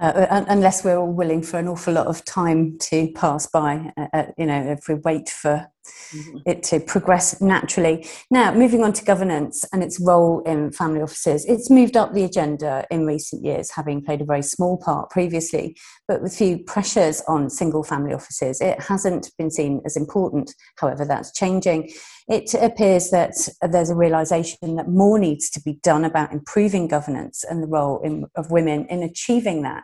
Uh, 0.00 0.44
unless 0.48 0.82
we're 0.82 0.96
all 0.96 1.12
willing 1.12 1.42
for 1.42 1.58
an 1.58 1.68
awful 1.68 1.92
lot 1.92 2.06
of 2.06 2.24
time 2.24 2.78
to 2.78 3.12
pass 3.14 3.46
by, 3.46 3.92
uh, 3.98 4.06
uh, 4.14 4.26
you 4.38 4.46
know, 4.46 4.72
if 4.72 4.88
we 4.88 4.94
wait 4.94 5.28
for 5.28 5.66
mm-hmm. 6.14 6.38
it 6.46 6.62
to 6.64 6.80
progress 6.80 7.40
naturally. 7.40 8.06
Now, 8.30 8.52
moving 8.52 8.84
on 8.84 8.92
to 8.94 9.04
governance 9.04 9.64
and 9.72 9.82
its 9.82 10.00
role 10.00 10.40
in 10.42 10.72
family 10.72 11.02
offices, 11.02 11.44
it's 11.46 11.70
moved 11.70 11.96
up 11.96 12.12
the 12.12 12.24
agenda 12.24 12.86
in 12.90 13.06
recent 13.06 13.44
years, 13.44 13.70
having 13.70 14.02
played 14.02 14.20
a 14.20 14.24
very 14.24 14.42
small 14.42 14.78
part 14.78 15.10
previously, 15.10 15.76
but 16.08 16.22
with 16.22 16.36
few 16.36 16.58
pressures 16.58 17.22
on 17.28 17.50
single 17.50 17.82
family 17.82 18.14
offices, 18.14 18.60
it 18.60 18.80
hasn't 18.80 19.30
been 19.38 19.50
seen 19.50 19.80
as 19.84 19.96
important. 19.96 20.54
However, 20.76 21.04
that's 21.04 21.32
changing 21.32 21.90
it 22.30 22.54
appears 22.54 23.10
that 23.10 23.34
there's 23.60 23.90
a 23.90 23.94
realization 23.94 24.76
that 24.76 24.88
more 24.88 25.18
needs 25.18 25.50
to 25.50 25.60
be 25.60 25.80
done 25.82 26.04
about 26.04 26.32
improving 26.32 26.86
governance 26.86 27.42
and 27.42 27.60
the 27.60 27.66
role 27.66 28.00
in, 28.02 28.24
of 28.36 28.52
women 28.52 28.86
in 28.86 29.02
achieving 29.02 29.62
that. 29.62 29.82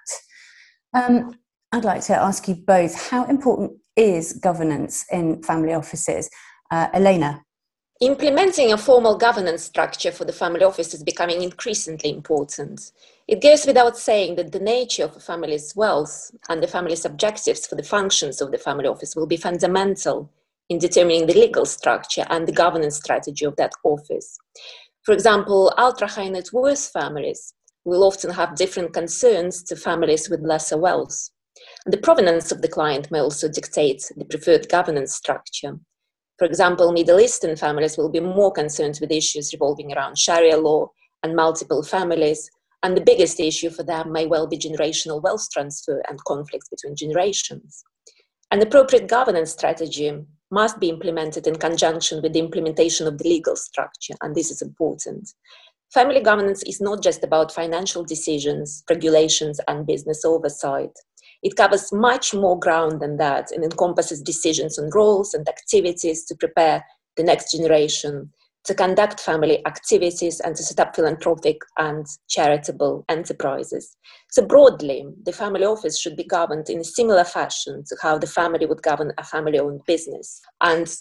Um, 0.95 1.35
I'd 1.73 1.85
like 1.85 2.03
to 2.03 2.15
ask 2.15 2.47
you 2.47 2.55
both 2.55 3.11
how 3.11 3.25
important 3.25 3.73
is 3.97 4.35
governance 4.35 5.05
in 5.11 5.43
family 5.43 5.73
offices? 5.73 6.31
Uh, 6.71 6.89
Elena. 6.93 7.43
Implementing 8.03 8.73
a 8.73 8.77
formal 8.77 9.17
governance 9.17 9.63
structure 9.63 10.13
for 10.13 10.27
the 10.27 10.33
family 10.33 10.63
office 10.63 10.93
is 10.93 11.03
becoming 11.03 11.43
increasingly 11.43 12.11
important. 12.11 12.93
It 13.27 13.41
goes 13.41 13.65
without 13.65 13.97
saying 13.97 14.37
that 14.37 14.53
the 14.53 14.61
nature 14.61 15.05
of 15.05 15.17
a 15.17 15.21
family's 15.21 15.75
wealth 15.75 16.31
and 16.51 16.63
the 16.63 16.69
family's 16.69 17.07
objectives 17.07 17.67
for 17.67 17.75
the 17.75 17.83
functions 17.83 18.43
of 18.43 18.51
the 18.51 18.59
family 18.59 18.87
office 18.87 19.17
will 19.17 19.27
be 19.27 19.39
fundamental 19.39 20.31
in 20.69 20.79
determining 20.79 21.27
the 21.27 21.33
legal 21.33 21.65
structure 21.65 22.27
and 22.29 22.47
the 22.47 22.53
governance 22.53 22.97
strategy 22.97 23.47
of 23.47 23.57
that 23.57 23.73
office. 23.83 24.37
For 25.03 25.13
example, 25.13 25.73
ultra 25.79 26.07
high 26.07 26.29
net 26.29 26.53
worth 26.53 26.91
families 26.91 27.55
will 27.87 28.05
often 28.05 28.31
have 28.31 28.57
different 28.57 28.93
concerns 28.93 29.63
to 29.63 29.77
families 29.77 30.29
with 30.29 30.41
lesser 30.41 30.77
wealth. 30.77 31.31
The 31.87 31.97
provenance 31.97 32.53
of 32.53 32.63
the 32.63 32.69
client 32.69 33.11
may 33.11 33.21
also 33.21 33.49
dictate 33.49 34.11
the 34.17 34.25
preferred 34.25 34.69
governance 34.69 35.15
structure. 35.15 35.79
For 36.39 36.45
example, 36.45 36.93
Middle 36.93 37.21
Eastern 37.21 37.57
families 37.57 37.97
will 37.97 38.11
be 38.11 38.21
more 38.21 38.53
concerned 38.53 38.99
with 39.01 39.11
issues 39.11 39.53
revolving 39.53 39.93
around 39.93 40.19
Sharia 40.19 40.59
law 40.59 40.91
and 41.23 41.35
multiple 41.35 41.83
families, 41.83 42.51
and 42.83 42.97
the 42.97 43.01
biggest 43.01 43.41
issue 43.41 43.71
for 43.71 43.83
them 43.83 44.13
may 44.13 44.27
well 44.27 44.47
be 44.47 44.59
generational 44.59 45.23
wealth 45.23 45.49
transfer 45.53 46.03
and 46.09 46.23
conflicts 46.25 46.69
between 46.69 46.95
generations. 46.95 47.85
An 48.51 48.61
appropriate 48.61 49.09
governance 49.09 49.51
strategy 49.51 50.13
must 50.51 50.79
be 50.79 50.89
implemented 50.89 51.47
in 51.47 51.57
conjunction 51.57 52.23
with 52.23 52.33
the 52.33 52.39
implementation 52.39 53.07
of 53.07 53.19
the 53.19 53.29
legal 53.29 53.57
structure, 53.57 54.15
and 54.23 54.35
this 54.35 54.51
is 54.51 54.63
important. 54.63 55.33
Family 55.93 56.21
governance 56.21 56.63
is 56.65 56.81
not 56.81 57.03
just 57.03 57.25
about 57.25 57.53
financial 57.53 58.05
decisions, 58.05 58.85
regulations, 58.91 59.59
and 59.69 59.87
business 59.87 60.25
oversight. 60.25 60.97
It 61.43 61.57
covers 61.57 61.93
much 61.93 62.35
more 62.35 62.59
ground 62.59 63.01
than 63.01 63.17
that 63.19 63.51
and 63.51 63.65
encompasses 63.65 64.23
decisions 64.23 64.79
on 64.79 64.91
roles 64.95 65.35
and 65.35 65.49
activities 65.49 66.25
to 66.27 66.35
prepare 66.35 66.85
the 67.17 67.23
next 67.23 67.53
generation 67.53 68.31
to 68.67 68.75
conduct 68.75 69.21
family 69.21 69.65
activities 69.65 70.41
and 70.41 70.57
to 70.57 70.63
set 70.63 70.81
up 70.81 70.95
philanthropic 70.95 71.59
and 71.79 72.05
charitable 72.29 73.05
enterprises. 73.09 73.97
So, 74.31 74.45
broadly, 74.45 75.07
the 75.25 75.33
family 75.33 75.65
office 75.65 76.01
should 76.01 76.17
be 76.17 76.25
governed 76.25 76.69
in 76.69 76.81
a 76.81 76.85
similar 76.85 77.25
fashion 77.25 77.85
to 77.87 77.97
how 78.03 78.19
the 78.19 78.27
family 78.27 78.67
would 78.67 78.83
govern 78.83 79.13
a 79.19 79.25
family 79.25 79.61
owned 79.61 79.83
business. 79.87 80.41
And 80.61 80.93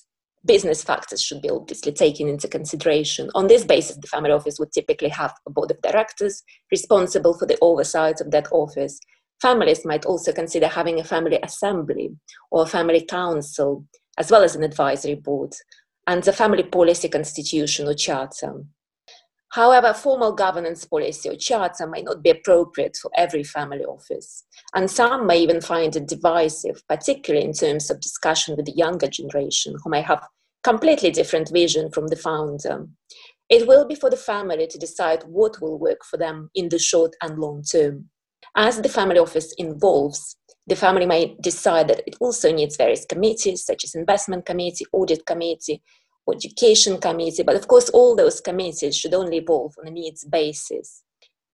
business 0.46 0.84
factors 0.84 1.24
should 1.24 1.42
be 1.42 1.50
obviously 1.50 1.92
taken 1.92 2.28
into 2.28 2.48
consideration. 2.48 3.32
On 3.34 3.48
this 3.48 3.66
basis, 3.66 3.98
the 3.98 4.08
family 4.08 4.32
office 4.32 4.60
would 4.60 4.72
typically 4.72 5.10
have 5.10 5.34
a 5.48 5.50
board 5.50 5.72
of 5.72 5.82
directors 5.82 6.44
responsible 6.72 7.34
for 7.34 7.48
the 7.48 7.58
oversight 7.62 8.22
of 8.22 8.30
that 8.30 8.48
office. 8.52 9.00
Families 9.42 9.86
might 9.86 10.06
also 10.06 10.32
consider 10.32 10.68
having 10.68 11.00
a 11.00 11.04
family 11.04 11.40
assembly 11.44 12.16
or 12.52 12.64
a 12.64 12.68
family 12.68 13.06
council, 13.06 13.86
as 14.18 14.32
well 14.32 14.44
as 14.44 14.56
an 14.56 14.64
advisory 14.64 15.16
board 15.16 15.54
and 16.08 16.24
the 16.24 16.34
family 16.34 16.64
policy 16.64 17.10
constitution 17.10 17.88
or 17.88 17.94
charter. 17.94 18.64
However, 19.50 19.94
formal 19.94 20.34
governance 20.34 20.84
policy 20.86 21.30
or 21.30 21.36
charter 21.36 21.88
may 21.88 22.02
not 22.02 22.22
be 22.22 22.30
appropriate 22.30 22.98
for 23.02 23.10
every 23.16 23.44
family 23.44 23.86
office, 23.86 24.44
and 24.74 24.92
some 24.92 25.26
may 25.26 25.40
even 25.40 25.62
find 25.62 25.96
it 25.96 26.08
divisive, 26.08 26.84
particularly 26.90 27.46
in 27.46 27.54
terms 27.54 27.90
of 27.90 28.02
discussion 28.02 28.56
with 28.56 28.66
the 28.66 28.74
younger 28.74 29.08
generation 29.08 29.76
who 29.82 29.90
may 29.90 30.02
have 30.02 30.28
completely 30.64 31.10
different 31.10 31.50
vision 31.52 31.90
from 31.92 32.08
the 32.08 32.16
founder. 32.16 32.88
It 33.48 33.68
will 33.68 33.88
be 33.88 33.96
for 33.96 34.10
the 34.10 34.18
family 34.18 34.68
to 34.68 34.78
decide 34.78 35.24
what 35.24 35.62
will 35.62 35.80
work 35.80 36.00
for 36.04 36.18
them 36.18 36.50
in 36.56 36.70
the 36.70 36.80
short 36.80 37.16
and 37.22 37.38
long 37.40 37.64
term. 37.64 38.10
As 38.58 38.82
the 38.82 38.90
family 38.90 39.20
office 39.20 39.54
involves, 39.58 40.38
the 40.66 40.78
family 40.78 41.06
may 41.06 41.36
decide 41.42 41.90
that 41.90 42.02
it 42.08 42.16
also 42.22 42.54
needs 42.54 42.78
various 42.78 43.06
committees, 43.06 43.66
such 43.66 43.84
as 43.84 43.96
investment 43.96 44.46
committee, 44.46 44.86
audit 44.94 45.26
committee, 45.26 45.82
education 46.34 46.98
committee, 47.00 47.44
but 47.44 47.56
of 47.56 47.68
course, 47.68 47.90
all 47.90 48.16
those 48.16 48.40
committees 48.40 48.96
should 48.98 49.14
only 49.14 49.38
evolve 49.38 49.74
on 49.80 49.88
a 49.88 49.92
needs 49.92 50.24
basis. 50.24 51.04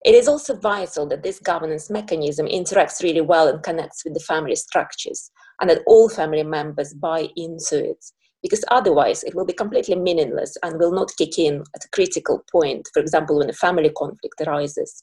It 0.04 0.14
is 0.14 0.28
also 0.28 0.56
vital 0.56 1.06
that 1.08 1.22
this 1.22 1.40
governance 1.40 1.90
mechanism 1.90 2.46
interacts 2.46 3.02
really 3.02 3.20
well 3.20 3.48
and 3.48 3.62
connects 3.62 4.04
with 4.04 4.14
the 4.14 4.20
family 4.20 4.56
structures, 4.56 5.30
and 5.60 5.68
that 5.68 5.82
all 5.86 6.08
family 6.08 6.44
members 6.44 6.94
buy 6.94 7.28
into 7.36 7.90
it, 7.90 8.04
because 8.42 8.64
otherwise 8.70 9.24
it 9.24 9.34
will 9.34 9.44
be 9.44 9.52
completely 9.52 9.96
meaningless 9.96 10.56
and 10.62 10.78
will 10.78 10.92
not 10.92 11.10
kick 11.18 11.38
in 11.38 11.64
at 11.74 11.84
a 11.84 11.88
critical 11.90 12.44
point, 12.50 12.88
for 12.94 13.00
example, 13.00 13.38
when 13.38 13.50
a 13.50 13.54
family 13.54 13.90
conflict 13.90 14.40
arises. 14.46 15.02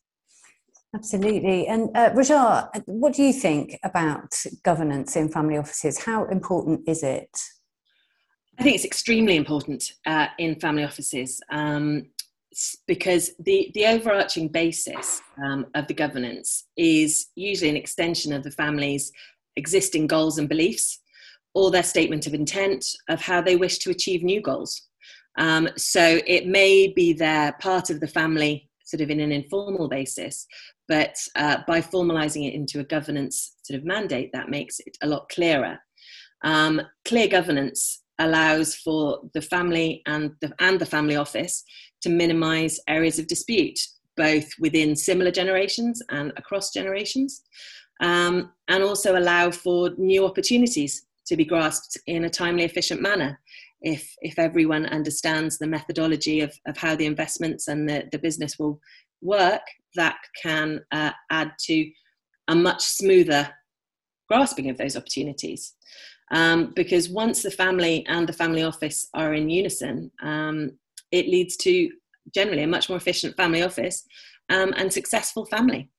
Absolutely. 0.95 1.67
And 1.67 1.95
uh, 1.95 2.11
Raja, 2.15 2.69
what 2.85 3.13
do 3.13 3.23
you 3.23 3.33
think 3.33 3.77
about 3.83 4.33
governance 4.63 5.15
in 5.15 5.29
family 5.29 5.57
offices? 5.57 5.99
How 5.99 6.25
important 6.25 6.87
is 6.87 7.03
it? 7.03 7.29
I 8.57 8.63
think 8.63 8.75
it's 8.75 8.85
extremely 8.85 9.35
important 9.35 9.93
uh, 10.05 10.27
in 10.37 10.59
family 10.59 10.83
offices 10.83 11.41
um, 11.51 12.07
because 12.87 13.31
the, 13.39 13.71
the 13.73 13.85
overarching 13.85 14.47
basis 14.49 15.21
um, 15.41 15.67
of 15.75 15.87
the 15.87 15.93
governance 15.93 16.65
is 16.75 17.27
usually 17.35 17.69
an 17.69 17.77
extension 17.77 18.33
of 18.33 18.43
the 18.43 18.51
family's 18.51 19.11
existing 19.55 20.07
goals 20.07 20.39
and 20.39 20.49
beliefs 20.49 20.99
or 21.53 21.71
their 21.71 21.83
statement 21.83 22.27
of 22.27 22.33
intent 22.33 22.85
of 23.07 23.21
how 23.21 23.41
they 23.41 23.55
wish 23.55 23.77
to 23.79 23.91
achieve 23.91 24.23
new 24.23 24.41
goals. 24.41 24.89
Um, 25.37 25.69
so 25.77 26.19
it 26.27 26.47
may 26.47 26.87
be 26.87 27.13
their 27.13 27.53
part 27.61 27.89
of 27.89 27.99
the 27.99 28.07
family 28.07 28.68
sort 28.89 29.01
of 29.01 29.09
in 29.09 29.19
an 29.19 29.31
informal 29.31 29.87
basis, 29.87 30.47
but 30.87 31.15
uh, 31.35 31.57
by 31.67 31.81
formalizing 31.81 32.47
it 32.47 32.53
into 32.53 32.79
a 32.79 32.83
governance 32.83 33.55
sort 33.61 33.79
of 33.79 33.85
mandate, 33.85 34.31
that 34.33 34.49
makes 34.49 34.79
it 34.79 34.97
a 35.03 35.07
lot 35.07 35.29
clearer. 35.29 35.77
Um, 36.43 36.81
clear 37.05 37.27
governance 37.27 38.03
allows 38.17 38.75
for 38.75 39.19
the 39.33 39.41
family 39.41 40.01
and 40.05 40.31
the, 40.41 40.51
and 40.59 40.79
the 40.79 40.85
family 40.85 41.15
office 41.15 41.63
to 42.01 42.09
minimize 42.09 42.79
areas 42.87 43.19
of 43.19 43.27
dispute, 43.27 43.79
both 44.17 44.47
within 44.59 44.95
similar 44.95 45.31
generations 45.31 46.01
and 46.09 46.33
across 46.35 46.73
generations, 46.73 47.43
um, 48.01 48.51
and 48.67 48.83
also 48.83 49.17
allow 49.17 49.51
for 49.51 49.91
new 49.97 50.25
opportunities 50.25 51.05
to 51.27 51.37
be 51.37 51.45
grasped 51.45 51.97
in 52.07 52.25
a 52.25 52.29
timely, 52.29 52.63
efficient 52.63 53.01
manner. 53.01 53.39
If, 53.81 54.13
if 54.21 54.37
everyone 54.37 54.85
understands 54.87 55.57
the 55.57 55.67
methodology 55.67 56.41
of, 56.41 56.53
of 56.67 56.77
how 56.77 56.95
the 56.95 57.05
investments 57.05 57.67
and 57.67 57.87
the, 57.87 58.07
the 58.11 58.19
business 58.19 58.59
will 58.59 58.79
work, 59.21 59.61
that 59.95 60.17
can 60.41 60.81
uh, 60.91 61.11
add 61.31 61.51
to 61.61 61.89
a 62.47 62.55
much 62.55 62.83
smoother 62.83 63.49
grasping 64.27 64.69
of 64.69 64.77
those 64.77 64.95
opportunities. 64.95 65.75
Um, 66.31 66.73
because 66.75 67.09
once 67.09 67.41
the 67.41 67.51
family 67.51 68.05
and 68.07 68.27
the 68.27 68.33
family 68.33 68.63
office 68.63 69.07
are 69.13 69.33
in 69.33 69.49
unison, 69.49 70.11
um, 70.21 70.71
it 71.11 71.27
leads 71.27 71.57
to 71.57 71.89
generally 72.33 72.63
a 72.63 72.67
much 72.67 72.89
more 72.89 72.97
efficient 72.97 73.35
family 73.35 73.63
office 73.63 74.05
um, 74.49 74.73
and 74.77 74.91
successful 74.93 75.45
family. 75.45 75.89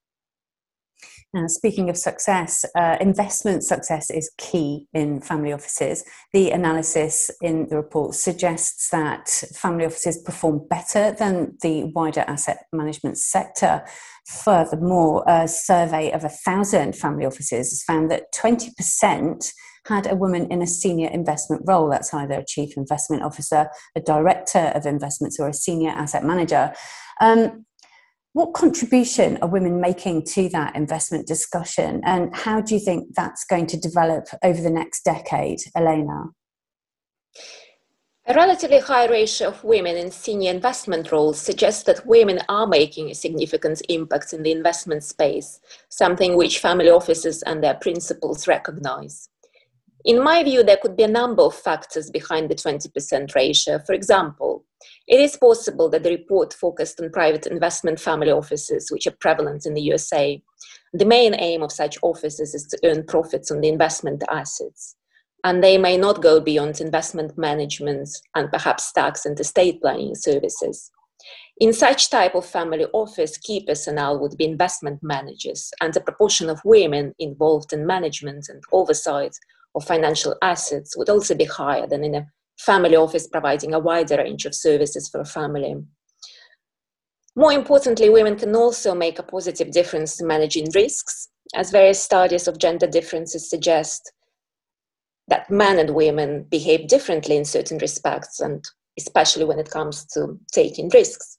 Now, 1.33 1.47
speaking 1.47 1.89
of 1.89 1.97
success, 1.97 2.65
uh, 2.75 2.97
investment 3.01 3.63
success 3.63 4.11
is 4.11 4.33
key 4.37 4.89
in 4.93 5.21
family 5.21 5.53
offices. 5.53 6.05
The 6.33 6.51
analysis 6.51 7.31
in 7.41 7.69
the 7.69 7.77
report 7.77 8.17
suggests 8.17 8.91
that 8.91 9.29
family 9.55 9.87
offices 9.87 10.19
perform 10.19 10.67
better 10.69 11.13
than 11.13 11.57
the 11.63 11.85
wider 11.95 12.25
asset 12.27 12.65
management 12.73 13.17
sector. 13.17 13.85
Furthermore, 14.27 15.23
a 15.29 15.47
survey 15.47 16.11
of 16.11 16.25
a 16.25 16.29
thousand 16.29 16.97
family 16.97 17.25
offices 17.25 17.85
found 17.85 18.11
that 18.11 18.33
20% 18.35 19.53
had 19.87 20.11
a 20.11 20.17
woman 20.17 20.47
in 20.51 20.63
a 20.63 20.67
senior 20.67 21.09
investment 21.11 21.63
role. 21.65 21.89
That's 21.89 22.13
either 22.13 22.41
a 22.41 22.45
chief 22.45 22.77
investment 22.77 23.23
officer, 23.23 23.69
a 23.95 24.01
director 24.01 24.73
of 24.75 24.85
investments, 24.85 25.39
or 25.39 25.49
a 25.49 25.55
senior 25.55 25.91
asset 25.91 26.25
manager. 26.25 26.73
Um, 27.21 27.67
what 28.33 28.55
contribution 28.55 29.39
are 29.43 29.49
women 29.49 29.81
making 29.81 30.25
to 30.25 30.49
that 30.51 30.77
investment 30.77 31.27
discussion, 31.27 32.01
and 32.05 32.35
how 32.35 32.61
do 32.61 32.75
you 32.75 32.81
think 32.81 33.15
that's 33.15 33.45
going 33.45 33.67
to 33.67 33.77
develop 33.77 34.27
over 34.45 34.61
the 34.61 34.71
next 34.71 35.05
decade, 35.05 35.59
Elena? 35.75 36.27
A 38.27 38.35
relatively 38.35 38.79
high 38.79 39.09
ratio 39.09 39.49
of 39.49 39.65
women 39.65 39.97
in 39.97 40.13
senior 40.13 40.53
investment 40.53 41.11
roles 41.11 41.41
suggests 41.41 41.83
that 41.85 42.07
women 42.07 42.39
are 42.49 42.67
making 42.67 43.11
a 43.11 43.15
significant 43.15 43.83
impact 43.89 44.33
in 44.33 44.45
the 44.45 44.53
investment 44.53 45.03
space, 45.03 45.59
something 45.89 46.37
which 46.37 46.61
family 46.61 46.91
offices 46.91 47.43
and 47.43 47.65
their 47.65 47.75
principals 47.75 48.47
recognize. 48.47 49.29
In 50.05 50.23
my 50.23 50.45
view, 50.45 50.63
there 50.63 50.79
could 50.81 50.97
be 50.97 51.03
a 51.03 51.09
number 51.09 51.43
of 51.43 51.57
factors 51.57 52.11
behind 52.11 52.49
the 52.49 52.55
20% 52.55 53.35
ratio. 53.35 53.81
For 53.81 53.95
example, 53.95 54.65
it 55.07 55.21
is 55.21 55.37
possible 55.37 55.89
that 55.91 56.03
the 56.03 56.11
report 56.11 56.55
focused 56.55 57.01
on 57.01 57.11
private 57.11 57.47
investment 57.47 58.01
family 58.01 58.31
offices, 58.31 58.91
which 58.91 59.07
are 59.07 59.17
prevalent 59.21 59.67
in 59.67 59.75
the 59.75 59.83
USA. 59.83 60.43
The 60.93 61.05
main 61.05 61.35
aim 61.35 61.63
of 61.63 61.73
such 61.73 61.99
offices 62.03 62.55
is 62.55 62.67
to 62.69 62.79
earn 62.85 63.05
profits 63.05 63.51
on 63.51 63.61
the 63.61 63.69
investment 63.69 64.23
assets, 64.31 64.97
and 65.45 65.63
they 65.63 65.79
may 65.79 65.97
not 65.97 66.23
go 66.23 66.41
beyond 66.41 66.81
investment 66.81 67.37
management 67.37 68.09
and 68.35 68.51
perhaps 68.51 68.93
tax 68.93 69.25
and 69.25 69.39
estate 69.39 69.81
planning 69.81 70.15
services. 70.15 70.91
In 71.59 71.75
such 71.75 72.09
type 72.09 72.35
of 72.35 72.47
family 72.47 72.87
office, 72.95 73.37
key 73.37 73.65
personnel 73.67 74.19
would 74.19 74.37
be 74.39 74.47
investment 74.47 75.01
managers, 75.03 75.71
and 75.81 75.93
the 75.93 76.01
proportion 76.01 76.49
of 76.49 76.61
women 76.65 77.15
involved 77.19 77.73
in 77.73 77.87
management 77.87 78.49
and 78.49 78.63
oversight 78.73 79.37
of 79.75 79.85
financial 79.85 80.35
assets 80.43 80.97
would 80.97 81.11
also 81.11 81.35
be 81.35 81.45
higher 81.45 81.87
than 81.87 82.03
in 82.03 82.15
a 82.15 82.27
family 82.65 82.97
office 82.97 83.27
providing 83.27 83.75
a 83.75 83.79
wider 83.79 84.17
range 84.17 84.45
of 84.45 84.55
services 84.55 85.09
for 85.09 85.21
a 85.21 85.25
family. 85.25 85.75
More 87.37 87.53
importantly, 87.53 88.11
women 88.11 88.37
can 88.37 88.55
also 88.55 88.95
make 88.95 89.19
a 89.19 89.23
positive 89.23 89.71
difference 89.71 90.21
in 90.21 90.27
managing 90.27 90.69
risks, 90.75 91.29
as 91.55 91.71
various 91.71 92.03
studies 92.03 92.49
of 92.49 92.59
gender 92.59 92.87
differences 92.87 93.49
suggest 93.49 94.13
that 95.29 95.51
men 95.51 95.79
and 95.79 95.95
women 95.95 96.45
behave 96.51 96.89
differently 96.89 97.37
in 97.37 97.45
certain 97.45 97.79
respects, 97.79 98.41
and 98.41 98.65
especially 98.99 99.45
when 99.45 99.59
it 99.59 99.71
comes 99.71 100.05
to 100.07 100.39
taking 100.53 100.91
risks. 100.93 101.39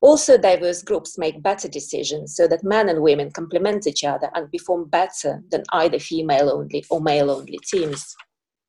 Also, 0.00 0.36
diverse 0.36 0.82
groups 0.82 1.16
make 1.18 1.42
better 1.42 1.68
decisions 1.68 2.34
so 2.34 2.48
that 2.48 2.64
men 2.64 2.88
and 2.88 3.02
women 3.02 3.30
complement 3.30 3.86
each 3.86 4.02
other 4.02 4.28
and 4.34 4.50
perform 4.50 4.88
better 4.88 5.40
than 5.50 5.62
either 5.72 5.98
female 5.98 6.50
only 6.50 6.84
or 6.90 7.00
male 7.00 7.30
only 7.30 7.58
teams. 7.70 8.12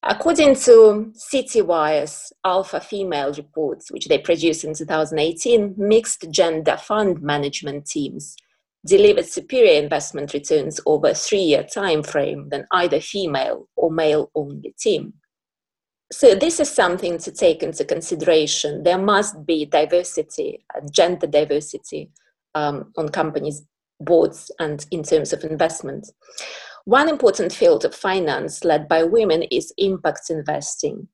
According 0.05 0.55
to 0.55 1.13
Citywire's 1.15 2.33
Alpha 2.43 2.81
Female 2.81 3.31
reports, 3.33 3.89
which 3.89 4.07
they 4.07 4.17
produced 4.17 4.65
in 4.65 4.73
2018, 4.73 5.75
mixed 5.77 6.29
gender 6.29 6.75
fund 6.75 7.21
management 7.21 7.85
teams 7.85 8.35
delivered 8.85 9.25
superior 9.25 9.81
investment 9.81 10.33
returns 10.33 10.81
over 10.85 11.07
a 11.09 11.13
three 11.15 11.39
year 11.39 11.63
time 11.63 12.03
frame 12.03 12.49
than 12.49 12.67
either 12.73 12.99
female 12.99 13.69
or 13.77 13.89
male 13.89 14.29
only 14.35 14.75
team. 14.77 15.13
So, 16.11 16.35
this 16.35 16.59
is 16.59 16.69
something 16.69 17.17
to 17.19 17.31
take 17.31 17.63
into 17.63 17.85
consideration. 17.85 18.83
There 18.83 18.97
must 18.97 19.45
be 19.45 19.65
diversity, 19.65 20.65
gender 20.91 21.27
diversity 21.27 22.11
um, 22.55 22.91
on 22.97 23.07
companies' 23.07 23.63
boards 24.01 24.51
and 24.59 24.85
in 24.91 25.03
terms 25.03 25.31
of 25.31 25.45
investment. 25.45 26.09
One 26.85 27.07
important 27.07 27.53
field 27.53 27.85
of 27.85 27.95
finance 27.95 28.65
led 28.65 28.89
by 28.89 29.03
women 29.03 29.43
is 29.43 29.73
impact 29.77 30.29
investing. 30.29 31.07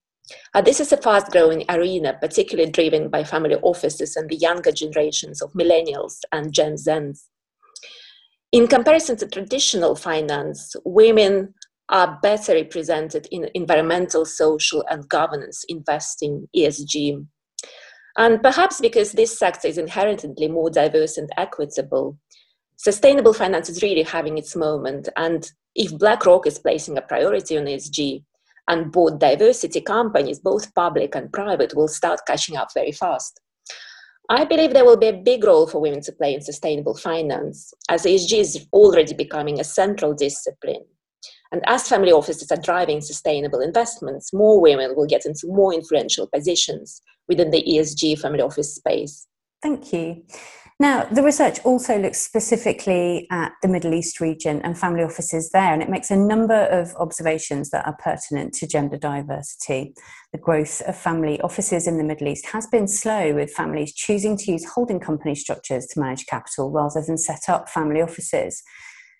Uh, 0.53 0.61
this 0.61 0.79
is 0.79 0.91
a 0.91 0.97
fast 0.97 1.31
growing 1.31 1.63
arena, 1.69 2.17
particularly 2.19 2.71
driven 2.71 3.09
by 3.09 3.23
family 3.23 3.55
offices 3.55 4.15
and 4.15 4.29
the 4.29 4.35
younger 4.35 4.71
generations 4.71 5.41
of 5.41 5.53
millennials 5.53 6.17
and 6.31 6.53
Gen 6.53 6.73
Zs. 6.73 7.25
In 8.51 8.67
comparison 8.67 9.15
to 9.17 9.27
traditional 9.27 9.95
finance, 9.95 10.75
women 10.85 11.53
are 11.89 12.19
better 12.21 12.53
represented 12.53 13.27
in 13.31 13.49
environmental, 13.53 14.25
social, 14.25 14.83
and 14.89 15.07
governance 15.07 15.63
investing, 15.69 16.47
ESG. 16.55 17.25
And 18.17 18.41
perhaps 18.41 18.81
because 18.81 19.11
this 19.11 19.37
sector 19.37 19.67
is 19.67 19.77
inherently 19.77 20.47
more 20.47 20.69
diverse 20.71 21.17
and 21.17 21.29
equitable, 21.37 22.17
sustainable 22.79 23.33
finance 23.33 23.69
is 23.69 23.83
really 23.83 24.03
having 24.03 24.37
its 24.37 24.55
moment. 24.55 25.09
And 25.17 25.51
if 25.75 25.97
BlackRock 25.97 26.47
is 26.47 26.59
placing 26.59 26.97
a 26.97 27.01
priority 27.01 27.57
on 27.57 27.65
ESG, 27.65 28.23
and 28.69 28.91
both 28.91 29.19
diversity 29.19 29.81
companies, 29.81 30.39
both 30.39 30.73
public 30.75 31.15
and 31.15 31.33
private, 31.33 31.75
will 31.75 31.87
start 31.87 32.21
catching 32.27 32.55
up 32.55 32.69
very 32.73 32.91
fast. 32.91 33.41
I 34.29 34.45
believe 34.45 34.73
there 34.73 34.85
will 34.85 34.95
be 34.95 35.07
a 35.07 35.23
big 35.23 35.43
role 35.43 35.65
for 35.65 35.81
women 35.81 36.01
to 36.01 36.11
play 36.11 36.35
in 36.35 36.41
sustainable 36.41 36.95
finance, 36.95 37.73
as 37.89 38.03
ESG 38.03 38.39
is 38.39 38.67
already 38.71 39.15
becoming 39.15 39.59
a 39.59 39.63
central 39.63 40.13
discipline. 40.13 40.85
And 41.51 41.63
as 41.65 41.89
family 41.89 42.11
offices 42.11 42.51
are 42.51 42.61
driving 42.61 43.01
sustainable 43.01 43.59
investments, 43.59 44.31
more 44.31 44.61
women 44.61 44.95
will 44.95 45.07
get 45.07 45.25
into 45.25 45.47
more 45.47 45.73
influential 45.73 46.27
positions 46.27 47.01
within 47.27 47.49
the 47.49 47.63
ESG 47.63 48.19
family 48.19 48.41
office 48.41 48.75
space. 48.75 49.25
Thank 49.63 49.91
you. 49.91 50.23
Now, 50.81 51.03
the 51.03 51.23
research 51.23 51.59
also 51.65 51.99
looks 51.99 52.21
specifically 52.21 53.27
at 53.31 53.51
the 53.61 53.67
Middle 53.67 53.93
East 53.93 54.21
region 54.21 54.61
and 54.61 54.79
family 54.79 55.03
offices 55.03 55.49
there, 55.49 55.73
and 55.73 55.83
it 55.83 55.89
makes 55.89 56.09
a 56.09 56.15
number 56.15 56.67
of 56.67 56.95
observations 56.95 57.69
that 57.71 57.85
are 57.85 57.97
pertinent 58.01 58.53
to 58.53 58.67
gender 58.67 58.95
diversity. 58.95 59.93
The 60.31 60.37
growth 60.37 60.81
of 60.87 60.95
family 60.95 61.41
offices 61.41 61.85
in 61.85 61.97
the 61.97 62.05
Middle 62.05 62.29
East 62.29 62.45
has 62.53 62.65
been 62.67 62.87
slow, 62.87 63.33
with 63.33 63.51
families 63.51 63.93
choosing 63.93 64.37
to 64.37 64.53
use 64.53 64.63
holding 64.63 65.01
company 65.01 65.35
structures 65.35 65.85
to 65.87 65.99
manage 65.99 66.27
capital 66.27 66.71
rather 66.71 67.03
than 67.05 67.17
set 67.17 67.49
up 67.49 67.67
family 67.67 68.01
offices. 68.01 68.63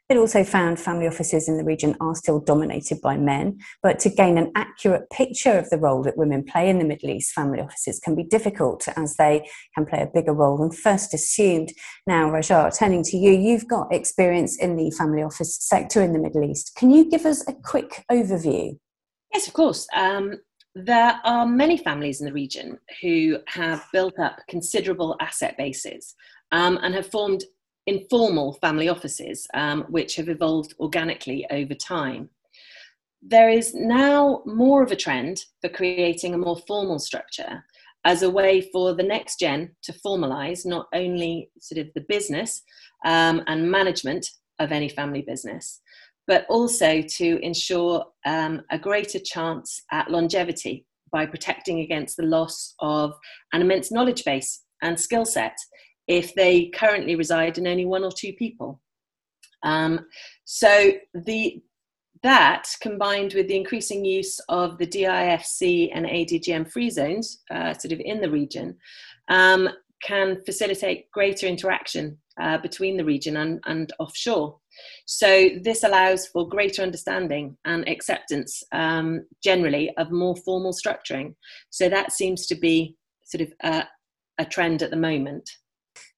It 0.09 0.17
also 0.17 0.43
found 0.43 0.79
family 0.79 1.05
offices 1.05 1.47
in 1.47 1.57
the 1.57 1.63
region 1.63 1.95
are 2.01 2.15
still 2.15 2.39
dominated 2.39 2.99
by 2.99 3.15
men, 3.15 3.59
but 3.83 3.99
to 3.99 4.09
gain 4.09 4.39
an 4.39 4.51
accurate 4.55 5.07
picture 5.11 5.55
of 5.55 5.69
the 5.69 5.77
role 5.77 6.01
that 6.01 6.17
women 6.17 6.43
play 6.43 6.67
in 6.67 6.79
the 6.79 6.83
Middle 6.83 7.11
East, 7.11 7.31
family 7.31 7.59
offices 7.59 7.99
can 7.99 8.15
be 8.15 8.23
difficult 8.23 8.87
as 8.97 9.15
they 9.17 9.47
can 9.75 9.85
play 9.85 10.01
a 10.01 10.09
bigger 10.11 10.33
role 10.33 10.57
than 10.57 10.71
first 10.71 11.13
assumed. 11.13 11.71
Now, 12.07 12.31
Raja, 12.31 12.71
turning 12.75 13.03
to 13.03 13.17
you, 13.17 13.31
you've 13.31 13.67
got 13.67 13.93
experience 13.93 14.57
in 14.57 14.77
the 14.77 14.89
family 14.89 15.21
office 15.21 15.55
sector 15.61 16.01
in 16.01 16.13
the 16.13 16.19
Middle 16.19 16.43
East. 16.43 16.71
Can 16.75 16.89
you 16.89 17.07
give 17.07 17.27
us 17.27 17.47
a 17.47 17.53
quick 17.53 18.03
overview? 18.11 18.79
Yes, 19.31 19.45
of 19.45 19.53
course. 19.53 19.87
Um, 19.95 20.39
there 20.73 21.19
are 21.23 21.45
many 21.45 21.77
families 21.77 22.19
in 22.19 22.25
the 22.25 22.33
region 22.33 22.79
who 23.03 23.37
have 23.45 23.85
built 23.93 24.17
up 24.17 24.39
considerable 24.47 25.15
asset 25.19 25.55
bases 25.55 26.15
um, 26.51 26.79
and 26.81 26.95
have 26.95 27.11
formed 27.11 27.43
informal 27.93 28.53
family 28.63 28.87
offices, 28.95 29.47
um, 29.53 29.79
which 29.89 30.15
have 30.17 30.29
evolved 30.29 30.73
organically 30.79 31.39
over 31.59 31.75
time. 31.75 32.29
there 33.21 33.49
is 33.49 33.73
now 33.75 34.41
more 34.45 34.81
of 34.81 34.91
a 34.91 34.95
trend 35.05 35.35
for 35.61 35.69
creating 35.69 36.33
a 36.33 36.37
more 36.37 36.57
formal 36.67 36.99
structure 36.99 37.63
as 38.05 38.23
a 38.23 38.29
way 38.29 38.61
for 38.71 38.93
the 38.95 39.03
next 39.03 39.39
gen 39.39 39.75
to 39.83 39.91
formalize 40.05 40.65
not 40.65 40.87
only 40.93 41.49
sort 41.59 41.79
of 41.79 41.87
the 41.95 42.05
business 42.07 42.61
um, 43.05 43.41
and 43.47 43.69
management 43.69 44.25
of 44.59 44.71
any 44.71 44.87
family 44.87 45.21
business, 45.21 45.81
but 46.27 46.45
also 46.49 47.01
to 47.01 47.27
ensure 47.43 48.05
um, 48.25 48.61
a 48.71 48.79
greater 48.79 49.19
chance 49.19 49.81
at 49.91 50.11
longevity 50.11 50.85
by 51.11 51.25
protecting 51.25 51.79
against 51.79 52.15
the 52.15 52.23
loss 52.23 52.73
of 52.79 53.13
an 53.51 53.61
immense 53.61 53.91
knowledge 53.91 54.23
base 54.23 54.63
and 54.81 54.97
skill 54.97 55.25
set 55.25 55.57
if 56.09 56.33
they 56.33 56.65
currently 56.69 57.15
reside 57.15 57.57
in 57.57 57.67
only 57.67 57.85
one 57.85 58.03
or 58.03 58.11
two 58.11 58.33
people. 58.33 58.81
Um, 59.63 60.07
so 60.43 60.91
the 61.13 61.61
that 62.21 62.67
combined 62.81 63.33
with 63.33 63.47
the 63.47 63.55
increasing 63.55 64.03
use 64.03 64.41
of 64.49 64.77
the 64.77 64.87
DIFC 64.87 65.89
and 65.93 66.05
ADGM 66.05 66.69
free 66.69 66.89
zones, 66.89 67.43
uh, 67.49 67.73
sort 67.73 67.93
of 67.93 68.01
in 68.01 68.19
the 68.19 68.29
region, 68.29 68.75
um, 69.29 69.69
can 70.03 70.37
facilitate 70.45 71.09
greater 71.11 71.47
interaction 71.47 72.17
uh, 72.41 72.57
between 72.57 72.97
the 72.97 73.05
region 73.05 73.37
and, 73.37 73.61
and, 73.67 73.93
offshore. 73.99 74.57
So, 75.05 75.49
this 75.61 75.83
allows 75.83 76.27
for 76.27 76.47
greater 76.47 76.81
understanding 76.81 77.57
and 77.63 77.87
acceptance 77.87 78.63
um, 78.73 79.25
generally 79.41 79.91
of 79.97 80.11
more 80.11 80.35
formal 80.35 80.73
structuring. 80.73 81.35
So, 81.69 81.87
that 81.87 82.11
seems 82.11 82.47
to 82.47 82.55
be 82.55 82.97
sort 83.23 83.41
of 83.41 83.53
a, 83.63 83.85
a 84.39 84.45
trend 84.45 84.81
at 84.81 84.89
the 84.89 84.97
moment. 84.97 85.49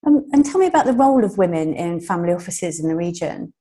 Um, 0.06 0.26
and 0.32 0.44
tell 0.44 0.60
me 0.60 0.66
about 0.66 0.86
the 0.86 0.92
role 0.92 1.24
of 1.24 1.38
women 1.38 1.74
in 1.74 2.00
family 2.00 2.32
offices 2.32 2.80
in 2.80 2.88
the 2.88 2.96
region. 2.96 3.52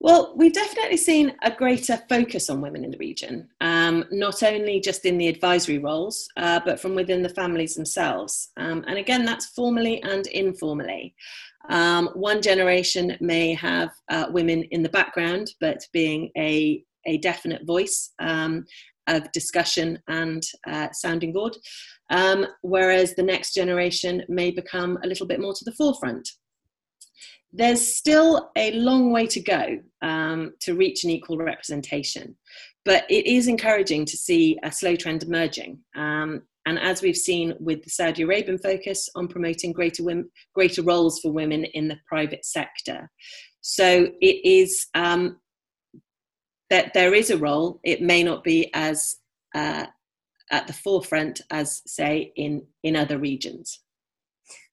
Well, 0.00 0.34
we've 0.36 0.52
definitely 0.52 0.96
seen 0.96 1.36
a 1.42 1.50
greater 1.52 1.96
focus 2.08 2.50
on 2.50 2.60
women 2.60 2.84
in 2.84 2.90
the 2.90 2.98
region, 2.98 3.48
um, 3.60 4.04
not 4.10 4.42
only 4.42 4.80
just 4.80 5.04
in 5.04 5.16
the 5.16 5.28
advisory 5.28 5.78
roles, 5.78 6.28
uh, 6.36 6.58
but 6.64 6.80
from 6.80 6.96
within 6.96 7.22
the 7.22 7.28
families 7.28 7.76
themselves. 7.76 8.50
Um, 8.56 8.84
and 8.88 8.98
again, 8.98 9.24
that's 9.24 9.46
formally 9.46 10.02
and 10.02 10.26
informally. 10.26 11.14
Um, 11.70 12.08
one 12.14 12.42
generation 12.42 13.16
may 13.20 13.54
have 13.54 13.90
uh, 14.10 14.26
women 14.30 14.64
in 14.72 14.82
the 14.82 14.88
background, 14.88 15.52
but 15.60 15.86
being 15.92 16.32
a, 16.36 16.84
a 17.06 17.18
definite 17.18 17.64
voice 17.64 18.10
um, 18.18 18.64
of 19.12 19.30
discussion 19.32 19.98
and 20.08 20.42
uh, 20.66 20.88
sounding 20.92 21.32
board, 21.32 21.56
um, 22.10 22.46
whereas 22.62 23.14
the 23.14 23.22
next 23.22 23.54
generation 23.54 24.22
may 24.28 24.50
become 24.50 24.98
a 25.04 25.06
little 25.06 25.26
bit 25.26 25.40
more 25.40 25.54
to 25.54 25.64
the 25.64 25.72
forefront 25.72 26.28
there's 27.52 27.96
still 27.96 28.50
a 28.56 28.72
long 28.72 29.12
way 29.12 29.26
to 29.26 29.40
go 29.40 29.78
um, 30.00 30.52
to 30.60 30.74
reach 30.74 31.04
an 31.04 31.10
equal 31.10 31.36
representation, 31.36 32.36
but 32.84 33.04
it 33.10 33.26
is 33.26 33.46
encouraging 33.46 34.04
to 34.06 34.16
see 34.16 34.58
a 34.62 34.72
slow 34.72 34.96
trend 34.96 35.22
emerging. 35.22 35.78
Um, 35.94 36.42
and 36.64 36.78
as 36.78 37.02
we've 37.02 37.16
seen 37.16 37.54
with 37.60 37.82
the 37.82 37.90
Saudi 37.90 38.22
Arabian 38.22 38.56
focus 38.56 39.08
on 39.16 39.28
promoting 39.28 39.72
greater, 39.72 40.02
women, 40.02 40.30
greater 40.54 40.82
roles 40.82 41.20
for 41.20 41.32
women 41.32 41.64
in 41.64 41.88
the 41.88 41.98
private 42.06 42.44
sector. 42.44 43.10
So 43.60 44.08
it 44.20 44.44
is 44.44 44.86
um, 44.94 45.38
that 46.72 46.94
there 46.94 47.12
is 47.12 47.28
a 47.28 47.36
role, 47.36 47.78
it 47.84 48.00
may 48.00 48.22
not 48.22 48.42
be 48.42 48.70
as 48.72 49.16
uh, 49.54 49.84
at 50.50 50.66
the 50.66 50.72
forefront 50.72 51.42
as, 51.50 51.82
say, 51.86 52.32
in, 52.34 52.66
in 52.82 52.96
other 52.96 53.18
regions. 53.18 53.80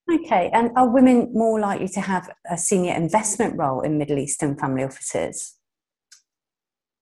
Okay, 0.10 0.50
and 0.54 0.72
are 0.78 0.90
women 0.90 1.30
more 1.34 1.60
likely 1.60 1.90
to 1.90 2.00
have 2.00 2.30
a 2.50 2.58
senior 2.58 2.96
investment 2.96 3.58
role 3.58 3.82
in 3.82 3.98
Middle 3.98 4.18
Eastern 4.18 4.56
family 4.56 4.84
offices? 4.86 5.58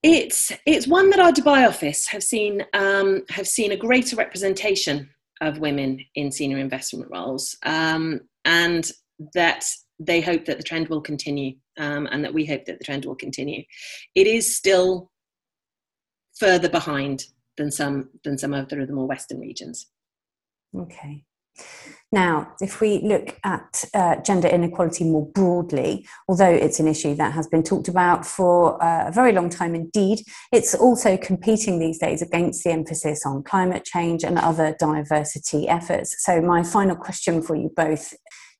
It's 0.01 0.51
it's 0.65 0.87
one 0.87 1.11
that 1.11 1.19
our 1.19 1.31
Dubai 1.31 1.67
office 1.67 2.07
have 2.07 2.23
seen 2.23 2.63
um, 2.73 3.23
have 3.29 3.47
seen 3.47 3.71
a 3.71 3.77
greater 3.77 4.15
representation 4.15 5.09
of 5.41 5.59
women 5.59 5.99
in 6.15 6.31
senior 6.31 6.57
investment 6.57 7.09
roles, 7.11 7.55
um, 7.63 8.21
and 8.45 8.91
that 9.35 9.63
they 9.99 10.21
hope 10.21 10.45
that 10.45 10.57
the 10.57 10.63
trend 10.63 10.87
will 10.89 11.01
continue, 11.01 11.53
um, 11.77 12.07
and 12.11 12.23
that 12.23 12.33
we 12.33 12.45
hope 12.45 12.65
that 12.65 12.79
the 12.79 12.85
trend 12.85 13.05
will 13.05 13.15
continue. 13.15 13.63
It 14.15 14.27
is 14.27 14.55
still 14.55 15.11
further 16.39 16.69
behind 16.69 17.25
than 17.57 17.71
some 17.71 18.09
than 18.23 18.37
some 18.37 18.53
of 18.53 18.69
the 18.69 18.87
more 18.87 19.07
Western 19.07 19.39
regions. 19.39 19.87
Okay. 20.75 21.23
Now, 22.11 22.53
if 22.61 22.79
we 22.79 23.01
look 23.01 23.37
at 23.43 23.83
uh, 23.93 24.17
gender 24.17 24.47
inequality 24.47 25.03
more 25.03 25.25
broadly, 25.25 26.07
although 26.29 26.49
it's 26.49 26.79
an 26.79 26.87
issue 26.87 27.15
that 27.15 27.33
has 27.33 27.47
been 27.47 27.63
talked 27.63 27.87
about 27.87 28.25
for 28.25 28.81
uh, 28.81 29.09
a 29.09 29.11
very 29.11 29.33
long 29.33 29.49
time 29.49 29.75
indeed, 29.75 30.19
it's 30.53 30.73
also 30.73 31.17
competing 31.17 31.79
these 31.79 31.97
days 31.97 32.21
against 32.21 32.63
the 32.63 32.71
emphasis 32.71 33.25
on 33.25 33.43
climate 33.43 33.83
change 33.83 34.23
and 34.23 34.37
other 34.37 34.75
diversity 34.79 35.67
efforts. 35.67 36.23
So, 36.23 36.39
my 36.41 36.63
final 36.63 36.95
question 36.95 37.41
for 37.41 37.55
you 37.55 37.71
both 37.75 38.13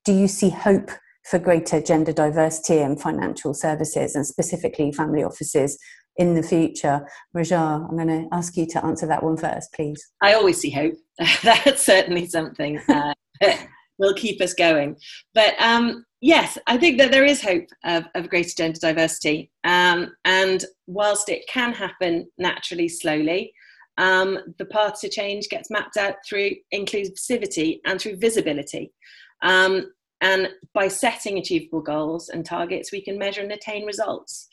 do 0.04 0.14
you 0.14 0.28
see 0.28 0.50
hope 0.50 0.90
for 1.30 1.40
greater 1.40 1.82
gender 1.82 2.14
diversity 2.14 2.80
in 2.80 2.98
financial 2.98 3.54
services 3.54 4.16
and 4.16 4.26
specifically 4.26 4.92
family 4.92 5.24
offices 5.24 5.78
in 6.16 6.36
the 6.36 6.44
future? 6.44 7.08
Raja, 7.34 7.86
I'm 7.88 7.96
going 7.96 8.08
to 8.08 8.28
ask 8.32 8.56
you 8.58 8.66
to 8.68 8.86
answer 8.86 9.08
that 9.08 9.24
one 9.24 9.38
first, 9.38 9.74
please. 9.74 10.04
I 10.22 10.34
always 10.34 10.60
see 10.60 10.72
hope. 10.72 10.96
That's 11.44 11.86
certainly 11.86 12.28
something. 12.28 12.80
Uh, 12.88 13.14
will 14.00 14.14
keep 14.14 14.42
us 14.42 14.54
going. 14.54 14.96
But 15.34 15.60
um, 15.60 16.06
yes, 16.22 16.58
I 16.68 16.78
think 16.78 16.98
that 17.00 17.12
there 17.12 17.26
is 17.26 17.42
hope 17.42 17.68
of, 17.84 18.06
of 18.16 18.30
greater 18.30 18.54
gender 18.56 18.80
diversity. 18.80 19.52
Um, 19.64 20.12
and 20.26 20.64
whilst 20.86 21.30
it 21.30 21.48
can 21.48 21.74
happen 21.74 22.28
naturally, 22.38 22.88
slowly, 22.88 23.54
um, 23.98 24.40
the 24.60 24.66
path 24.66 25.02
to 25.02 25.10
change 25.10 25.50
gets 25.50 25.72
mapped 25.72 25.98
out 25.98 26.16
through 26.28 26.52
inclusivity 26.74 27.80
and 27.86 28.00
through 28.00 28.18
visibility. 28.18 28.94
Um, 29.42 29.92
and 30.22 30.50
by 30.74 30.88
setting 30.88 31.38
achievable 31.38 31.82
goals 31.82 32.30
and 32.30 32.46
targets, 32.46 32.92
we 32.92 33.02
can 33.02 33.18
measure 33.18 33.42
and 33.42 33.52
attain 33.52 33.86
results. 33.86 34.48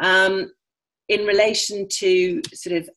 Um, 0.00 0.52
in 1.08 1.26
relation 1.26 1.86
to 1.98 2.40
sort 2.54 2.76
of 2.76 2.88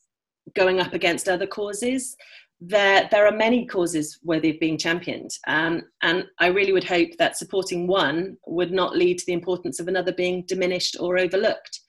going 0.55 0.79
up 0.79 0.93
against 0.93 1.27
other 1.27 1.47
causes, 1.47 2.15
there, 2.61 3.09
there 3.11 3.27
are 3.27 3.31
many 3.31 3.65
causes 3.65 4.19
worthy 4.23 4.51
of 4.51 4.59
being 4.59 4.77
championed. 4.77 5.31
Um, 5.47 5.81
and 6.01 6.25
I 6.39 6.47
really 6.47 6.71
would 6.71 6.83
hope 6.85 7.09
that 7.19 7.37
supporting 7.37 7.87
one 7.87 8.37
would 8.47 8.71
not 8.71 8.95
lead 8.95 9.17
to 9.19 9.25
the 9.25 9.33
importance 9.33 9.79
of 9.79 9.87
another 9.87 10.13
being 10.13 10.45
diminished 10.47 10.95
or 10.99 11.17
overlooked, 11.17 11.81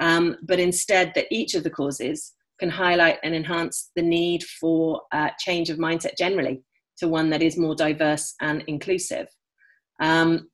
um, 0.00 0.36
but 0.42 0.58
instead 0.58 1.12
that 1.14 1.26
each 1.30 1.54
of 1.54 1.62
the 1.62 1.70
causes 1.70 2.32
can 2.58 2.70
highlight 2.70 3.18
and 3.22 3.34
enhance 3.34 3.90
the 3.94 4.02
need 4.02 4.42
for 4.42 5.02
uh, 5.12 5.28
change 5.38 5.70
of 5.70 5.78
mindset 5.78 6.16
generally 6.18 6.62
to 6.98 7.06
one 7.06 7.30
that 7.30 7.42
is 7.42 7.58
more 7.58 7.74
diverse 7.74 8.34
and 8.40 8.64
inclusive. 8.66 9.28
Um, 10.00 10.48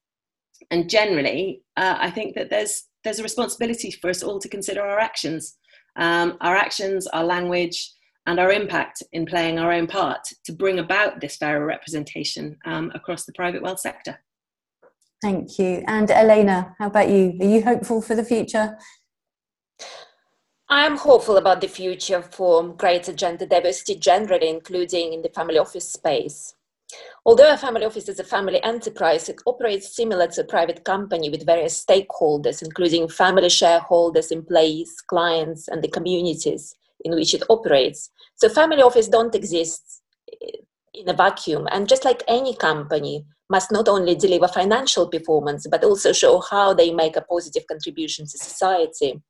and 0.70 0.88
generally, 0.88 1.62
uh, 1.76 1.96
I 1.98 2.11
think 2.11 2.35
that 2.35 2.50
there's, 2.50 2.85
there's 3.05 3.18
a 3.18 3.22
responsibility 3.22 3.90
for 3.90 4.11
us 4.11 4.22
all 4.22 4.38
to 4.38 4.48
consider 4.48 4.83
our 4.83 4.98
actions. 4.98 5.59
Um, 5.96 6.38
our 6.40 6.57
actions, 6.57 7.07
our 7.09 7.24
language, 7.24 7.92
and 8.26 8.38
our 8.38 8.52
impact 8.52 9.02
in 9.12 9.26
playing 9.26 9.59
our 9.59 9.72
own 9.72 9.87
part 9.87 10.26
to 10.44 10.52
bring 10.52 10.78
about 10.78 11.20
this 11.20 11.37
fairer 11.37 11.66
representation 11.66 12.57
um, 12.64 12.90
across 12.94 13.24
the 13.24 13.33
private 13.33 13.62
wealth 13.62 13.81
sector. 13.81 14.18
Thank 15.20 15.59
you. 15.59 15.85
And 15.87 16.11
Elena, 16.11 16.74
how 16.78 16.87
about 16.87 17.09
you? 17.09 17.37
Are 17.40 17.46
you 17.46 17.62
hopeful 17.62 18.02
for 18.02 18.14
the 18.14 18.24
future? 18.24 18.78
I 20.68 20.87
am 20.87 20.96
hopeful 20.96 21.37
about 21.37 21.61
the 21.61 21.68
future 21.68 22.22
for 22.22 22.66
greater 22.74 23.12
gender 23.12 23.46
diversity 23.46 23.94
generally, 23.94 24.48
including 24.48 25.12
in 25.12 25.22
the 25.22 25.28
family 25.28 25.59
office 25.59 25.92
space. 25.92 26.55
Although 27.24 27.52
a 27.52 27.57
family 27.57 27.85
office 27.85 28.09
is 28.09 28.18
a 28.18 28.24
family 28.24 28.62
enterprise, 28.62 29.28
it 29.28 29.40
operates 29.46 29.94
similar 29.94 30.26
to 30.28 30.40
a 30.40 30.44
private 30.44 30.85
company 30.85 31.31
with 31.31 31.46
various 31.46 31.85
stakeholders, 31.85 32.62
including 32.62 33.09
family 33.09 33.48
shareholders, 33.48 34.31
employees, 34.31 34.92
clients, 35.07 35.68
and 35.68 35.83
the 35.83 35.88
communities 35.88 36.74
in 37.05 37.14
which 37.14 37.35
it 37.35 37.42
operates. 37.48 38.11
So 38.37 38.48
family 38.48 38.83
office 38.83 39.09
don't 39.09 39.35
exist 39.35 40.02
eh, 40.42 40.59
in 40.94 41.09
a 41.09 41.14
vacuum. 41.14 41.68
And 41.70 41.88
just 41.88 42.05
like 42.05 42.22
any 42.28 42.57
company 42.57 43.24
must 43.48 43.70
not 43.70 43.88
only 43.88 44.14
deliver 44.14 44.48
financial 44.48 45.09
performance, 45.09 45.66
but 45.70 45.85
also 45.85 46.12
show 46.12 46.42
how 46.50 46.74
they 46.74 46.92
make 46.92 47.16
a 47.16 47.22
positive 47.22 47.66
contribution 47.66 48.24
to 48.26 48.38
society. 48.38 49.20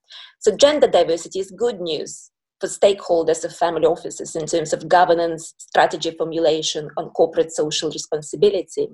So 0.40 0.56
gender 0.56 0.86
diversity 0.86 1.40
is 1.40 1.50
good 1.50 1.80
news 1.80 2.31
for 2.62 2.68
stakeholders 2.68 3.44
of 3.44 3.56
family 3.56 3.86
offices 3.86 4.36
in 4.36 4.46
terms 4.46 4.72
of 4.72 4.88
governance, 4.88 5.52
strategy 5.58 6.12
formulation, 6.12 6.88
on 6.96 7.10
corporate 7.10 7.50
social 7.50 7.90
responsibility. 7.90 8.86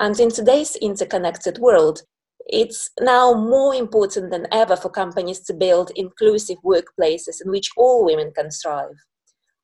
And 0.00 0.18
in 0.18 0.30
today's 0.30 0.74
interconnected 0.74 1.58
world, 1.58 2.02
it's 2.46 2.90
now 3.00 3.34
more 3.34 3.72
important 3.72 4.32
than 4.32 4.48
ever 4.50 4.74
for 4.74 4.88
companies 4.88 5.38
to 5.42 5.54
build 5.54 5.92
inclusive 5.94 6.56
workplaces 6.64 7.40
in 7.44 7.52
which 7.52 7.70
all 7.76 8.04
women 8.04 8.32
can 8.34 8.50
thrive. 8.50 8.96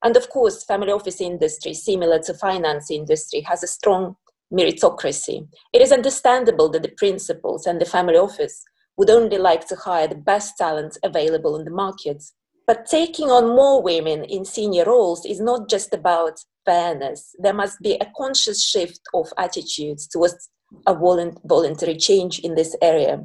And 0.01 0.15
of 0.15 0.29
course, 0.29 0.63
family 0.63 0.93
office 0.93 1.19
industry, 1.19 1.73
similar 1.73 2.19
to 2.19 2.33
finance 2.35 2.89
industry, 2.89 3.41
has 3.41 3.63
a 3.63 3.67
strong 3.67 4.15
meritocracy. 4.53 5.45
It 5.73 5.81
is 5.81 5.91
understandable 5.91 6.69
that 6.69 6.83
the 6.83 6.95
principals 6.95 7.65
and 7.65 7.81
the 7.81 7.85
family 7.85 8.15
office 8.17 8.63
would 8.95 9.09
only 9.09 9.37
like 9.37 9.67
to 9.67 9.75
hire 9.75 10.07
the 10.07 10.15
best 10.15 10.57
talent 10.57 10.97
available 11.03 11.57
in 11.57 11.65
the 11.65 11.71
market. 11.71 12.23
But 12.67 12.87
taking 12.87 13.29
on 13.29 13.55
more 13.55 13.81
women 13.81 14.23
in 14.23 14.43
senior 14.43 14.85
roles 14.85 15.25
is 15.25 15.39
not 15.39 15.69
just 15.69 15.93
about 15.93 16.39
fairness. 16.65 17.35
There 17.37 17.53
must 17.53 17.79
be 17.81 17.93
a 17.95 18.11
conscious 18.17 18.63
shift 18.63 19.01
of 19.13 19.27
attitudes 19.37 20.07
towards 20.07 20.49
a 20.87 20.95
voluntary 20.95 21.95
change 21.95 22.39
in 22.39 22.55
this 22.55 22.75
area. 22.81 23.23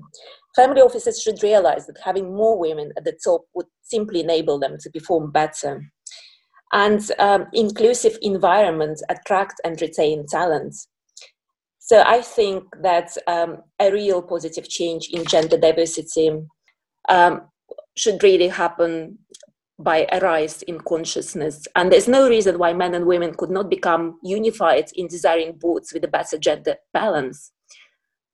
Family 0.54 0.82
offices 0.82 1.22
should 1.22 1.42
realize 1.42 1.86
that 1.86 1.98
having 2.04 2.34
more 2.34 2.58
women 2.58 2.92
at 2.96 3.04
the 3.04 3.18
top 3.24 3.42
would 3.54 3.66
simply 3.82 4.20
enable 4.20 4.58
them 4.58 4.76
to 4.80 4.90
perform 4.90 5.30
better. 5.30 5.82
And 6.72 7.00
um, 7.18 7.46
inclusive 7.52 8.18
environments 8.20 9.02
attract 9.08 9.60
and 9.64 9.80
retain 9.80 10.26
talent. 10.26 10.74
So 11.78 12.02
I 12.06 12.20
think 12.20 12.64
that 12.82 13.16
um, 13.26 13.62
a 13.80 13.90
real 13.90 14.22
positive 14.22 14.68
change 14.68 15.08
in 15.12 15.24
gender 15.24 15.56
diversity 15.56 16.30
um, 17.08 17.42
should 18.00 18.22
really 18.22 18.48
happen 18.48 19.18
by 19.78 20.06
a 20.10 20.20
rise 20.20 20.62
in 20.62 20.80
consciousness. 20.80 21.66
And 21.76 21.92
there's 21.92 22.08
no 22.08 22.28
reason 22.28 22.58
why 22.58 22.72
men 22.72 22.94
and 22.94 23.04
women 23.04 23.34
could 23.34 23.50
not 23.50 23.68
become 23.68 24.18
unified 24.22 24.86
in 24.94 25.06
desiring 25.06 25.58
boards 25.58 25.92
with 25.92 26.04
a 26.04 26.08
better 26.08 26.38
gender 26.38 26.76
balance. 26.94 27.52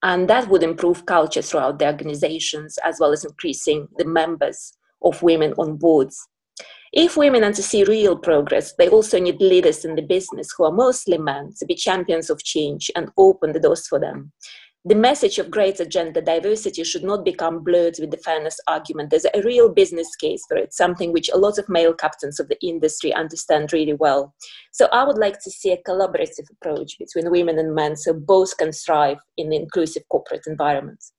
And 0.05 0.29
that 0.29 0.49
would 0.49 0.63
improve 0.63 1.07
culture 1.07 1.43
throughout 1.43 1.81
the 1.81 1.87
organizations 1.87 2.79
as 2.85 2.99
well 3.01 3.13
as 3.13 3.25
increasing 3.25 3.89
the 3.99 4.05
members 4.05 4.73
of 5.03 5.21
women 5.23 5.53
on 5.59 5.77
boards. 5.77 6.17
If 6.93 7.17
women 7.17 7.43
want 7.43 7.57
to 7.57 7.63
see 7.63 7.83
real 7.83 8.17
progress, 8.17 8.75
they 8.79 8.89
also 8.89 9.19
need 9.19 9.41
leaders 9.41 9.85
in 9.85 9.97
the 9.97 10.03
business 10.03 10.55
who 10.57 10.65
are 10.65 10.73
mostly 10.73 11.19
men 11.19 11.53
to 11.59 11.67
be 11.67 11.75
champions 11.75 12.31
of 12.31 12.43
change 12.43 12.89
and 12.95 13.11
open 13.19 13.53
the 13.53 13.61
doors 13.61 13.89
for 13.89 13.99
them 13.99 14.33
the 14.89 14.95
message 14.95 15.41
of 15.41 15.51
greater 15.51 15.85
gender 15.85 16.21
diversity 16.21 16.85
should 16.85 17.03
not 17.03 17.25
become 17.25 17.65
blurred 17.65 17.97
with 17.99 18.13
the 18.13 18.19
fairness 18.19 18.61
argument. 18.69 19.11
There's 19.11 19.27
a 19.35 19.43
real 19.43 19.69
business 19.69 20.15
case 20.15 20.45
for 20.47 20.57
it, 20.57 20.73
something 20.73 21.13
which 21.13 21.29
a 21.29 21.39
lot 21.39 21.59
of 21.59 21.69
male 21.69 21.93
captains 21.93 22.39
of 22.39 22.49
the 22.49 22.57
industry 22.65 23.13
understand 23.13 23.73
really 23.73 23.95
well. 23.95 24.33
So 24.71 24.87
I 24.93 25.03
would 25.03 25.19
like 25.19 25.41
to 25.41 25.51
see 25.51 25.73
a 25.73 25.83
collaborative 25.89 26.49
approach 26.53 27.01
between 27.01 27.33
women 27.33 27.59
and 27.59 27.75
men 27.75 27.97
so 27.97 28.13
both 28.13 28.57
can 28.59 28.71
thrive 28.71 29.19
in 29.37 29.53
inclusive 29.53 30.05
corporate 30.09 30.45
environments. 30.47 31.13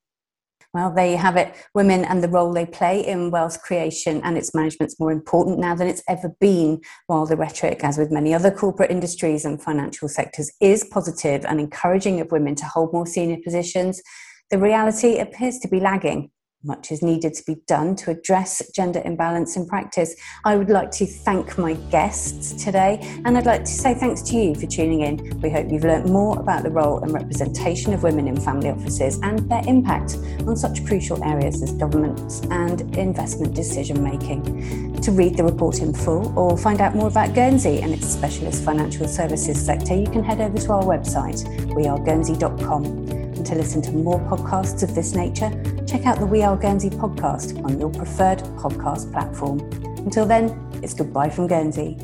Well, 0.78 0.94
there 0.94 1.10
you 1.10 1.18
have 1.18 1.38
it. 1.38 1.56
Women 1.74 2.06
and 2.06 2.24
the 2.24 2.28
role 2.28 2.54
they 2.54 2.68
play 2.68 3.04
in 3.04 3.32
wealth 3.32 3.63
creation 3.63 4.22
and 4.24 4.38
its 4.38 4.54
management 4.54 4.92
is 4.92 5.00
more 5.00 5.12
important 5.12 5.58
now 5.58 5.74
than 5.74 5.88
it's 5.88 6.04
ever 6.08 6.30
been, 6.40 6.82
while 7.08 7.26
the 7.26 7.36
rhetoric, 7.36 7.84
as 7.84 7.98
with 7.98 8.12
many 8.12 8.32
other 8.32 8.52
corporate 8.52 8.92
industries 8.92 9.44
and 9.44 9.60
financial 9.60 10.08
sectors, 10.08 10.52
is 10.62 10.88
positive 10.92 11.46
and 11.46 11.60
encouraging 11.60 12.22
of 12.22 12.32
women 12.32 12.54
to 12.54 12.66
hold 12.66 12.94
more 12.94 13.08
senior 13.08 13.38
positions. 13.44 14.04
The 14.52 14.60
reality 14.60 15.18
appears 15.18 15.58
to 15.62 15.68
be 15.68 15.80
lagging. 15.80 16.30
Much 16.67 16.91
is 16.91 17.01
needed 17.01 17.34
to 17.34 17.43
be 17.45 17.56
done 17.65 17.95
to 17.95 18.12
address 18.12 18.62
gender 18.75 19.01
imbalance 19.06 19.56
in 19.56 19.65
practice. 19.65 20.13
I 20.43 20.58
would 20.58 20.69
like 20.69 20.91
to 20.91 21.06
thank 21.06 21.58
my 21.58 21.75
guests 21.89 22.62
today, 22.62 22.99
and 23.23 23.38
I'd 23.38 23.45
like 23.45 23.63
to 23.63 23.71
say 23.71 23.93
thanks 23.93 24.21
to 24.23 24.36
you 24.36 24.53
for 24.53 24.67
tuning 24.67 25.01
in. 25.01 25.39
We 25.39 25.49
hope 25.49 25.71
you've 25.71 25.86
learnt 25.86 26.10
more 26.10 26.38
about 26.38 26.63
the 26.63 26.69
role 26.69 26.99
and 26.99 27.13
representation 27.13 27.93
of 27.93 28.03
women 28.03 28.27
in 28.27 28.38
family 28.41 28.69
offices 28.69 29.17
and 29.23 29.49
their 29.49 29.62
impact 29.65 30.17
on 30.45 30.58
such 30.58 30.86
crucial 30.86 31.23
areas 31.23 31.63
as 31.63 31.71
governance 31.71 32.41
and 32.51 32.82
investment 32.97 33.56
decision 33.56 34.03
making. 34.03 34.99
To 35.03 35.12
read 35.12 35.38
the 35.38 35.45
report 35.45 35.80
in 35.80 35.93
full 35.93 36.38
or 36.38 36.58
find 36.58 36.82
out 36.82 36.95
more 36.95 37.08
about 37.08 37.34
Guernsey 37.34 37.82
and 37.82 37.93
its 37.93 38.08
specialist 38.08 38.65
financial 38.65 39.08
services 39.08 39.58
sector, 39.65 39.95
you 39.95 40.08
can 40.08 40.21
head 40.21 40.41
over 40.41 40.58
to 40.58 40.71
our 40.73 40.84
website, 40.84 41.45
weareguernsey.com 41.73 43.27
to 43.43 43.56
listen 43.56 43.82
to 43.84 43.91
more 43.91 44.19
podcasts 44.21 44.84
of 44.84 44.95
this 44.95 45.13
nature, 45.13 45.52
check 45.86 46.06
out 46.06 46.19
the 46.19 46.26
We 46.26 46.43
Are 46.43 46.58
Guernsey 46.58 46.89
podcast 46.89 47.63
on 47.63 47.80
your 47.80 47.89
preferred 47.89 48.39
podcast 48.60 49.12
platform. 49.12 49.60
Until 50.00 50.26
then, 50.26 50.58
it's 50.84 50.93
goodbye 50.93 51.30
from 51.30 51.47
Guernsey. 51.47 51.97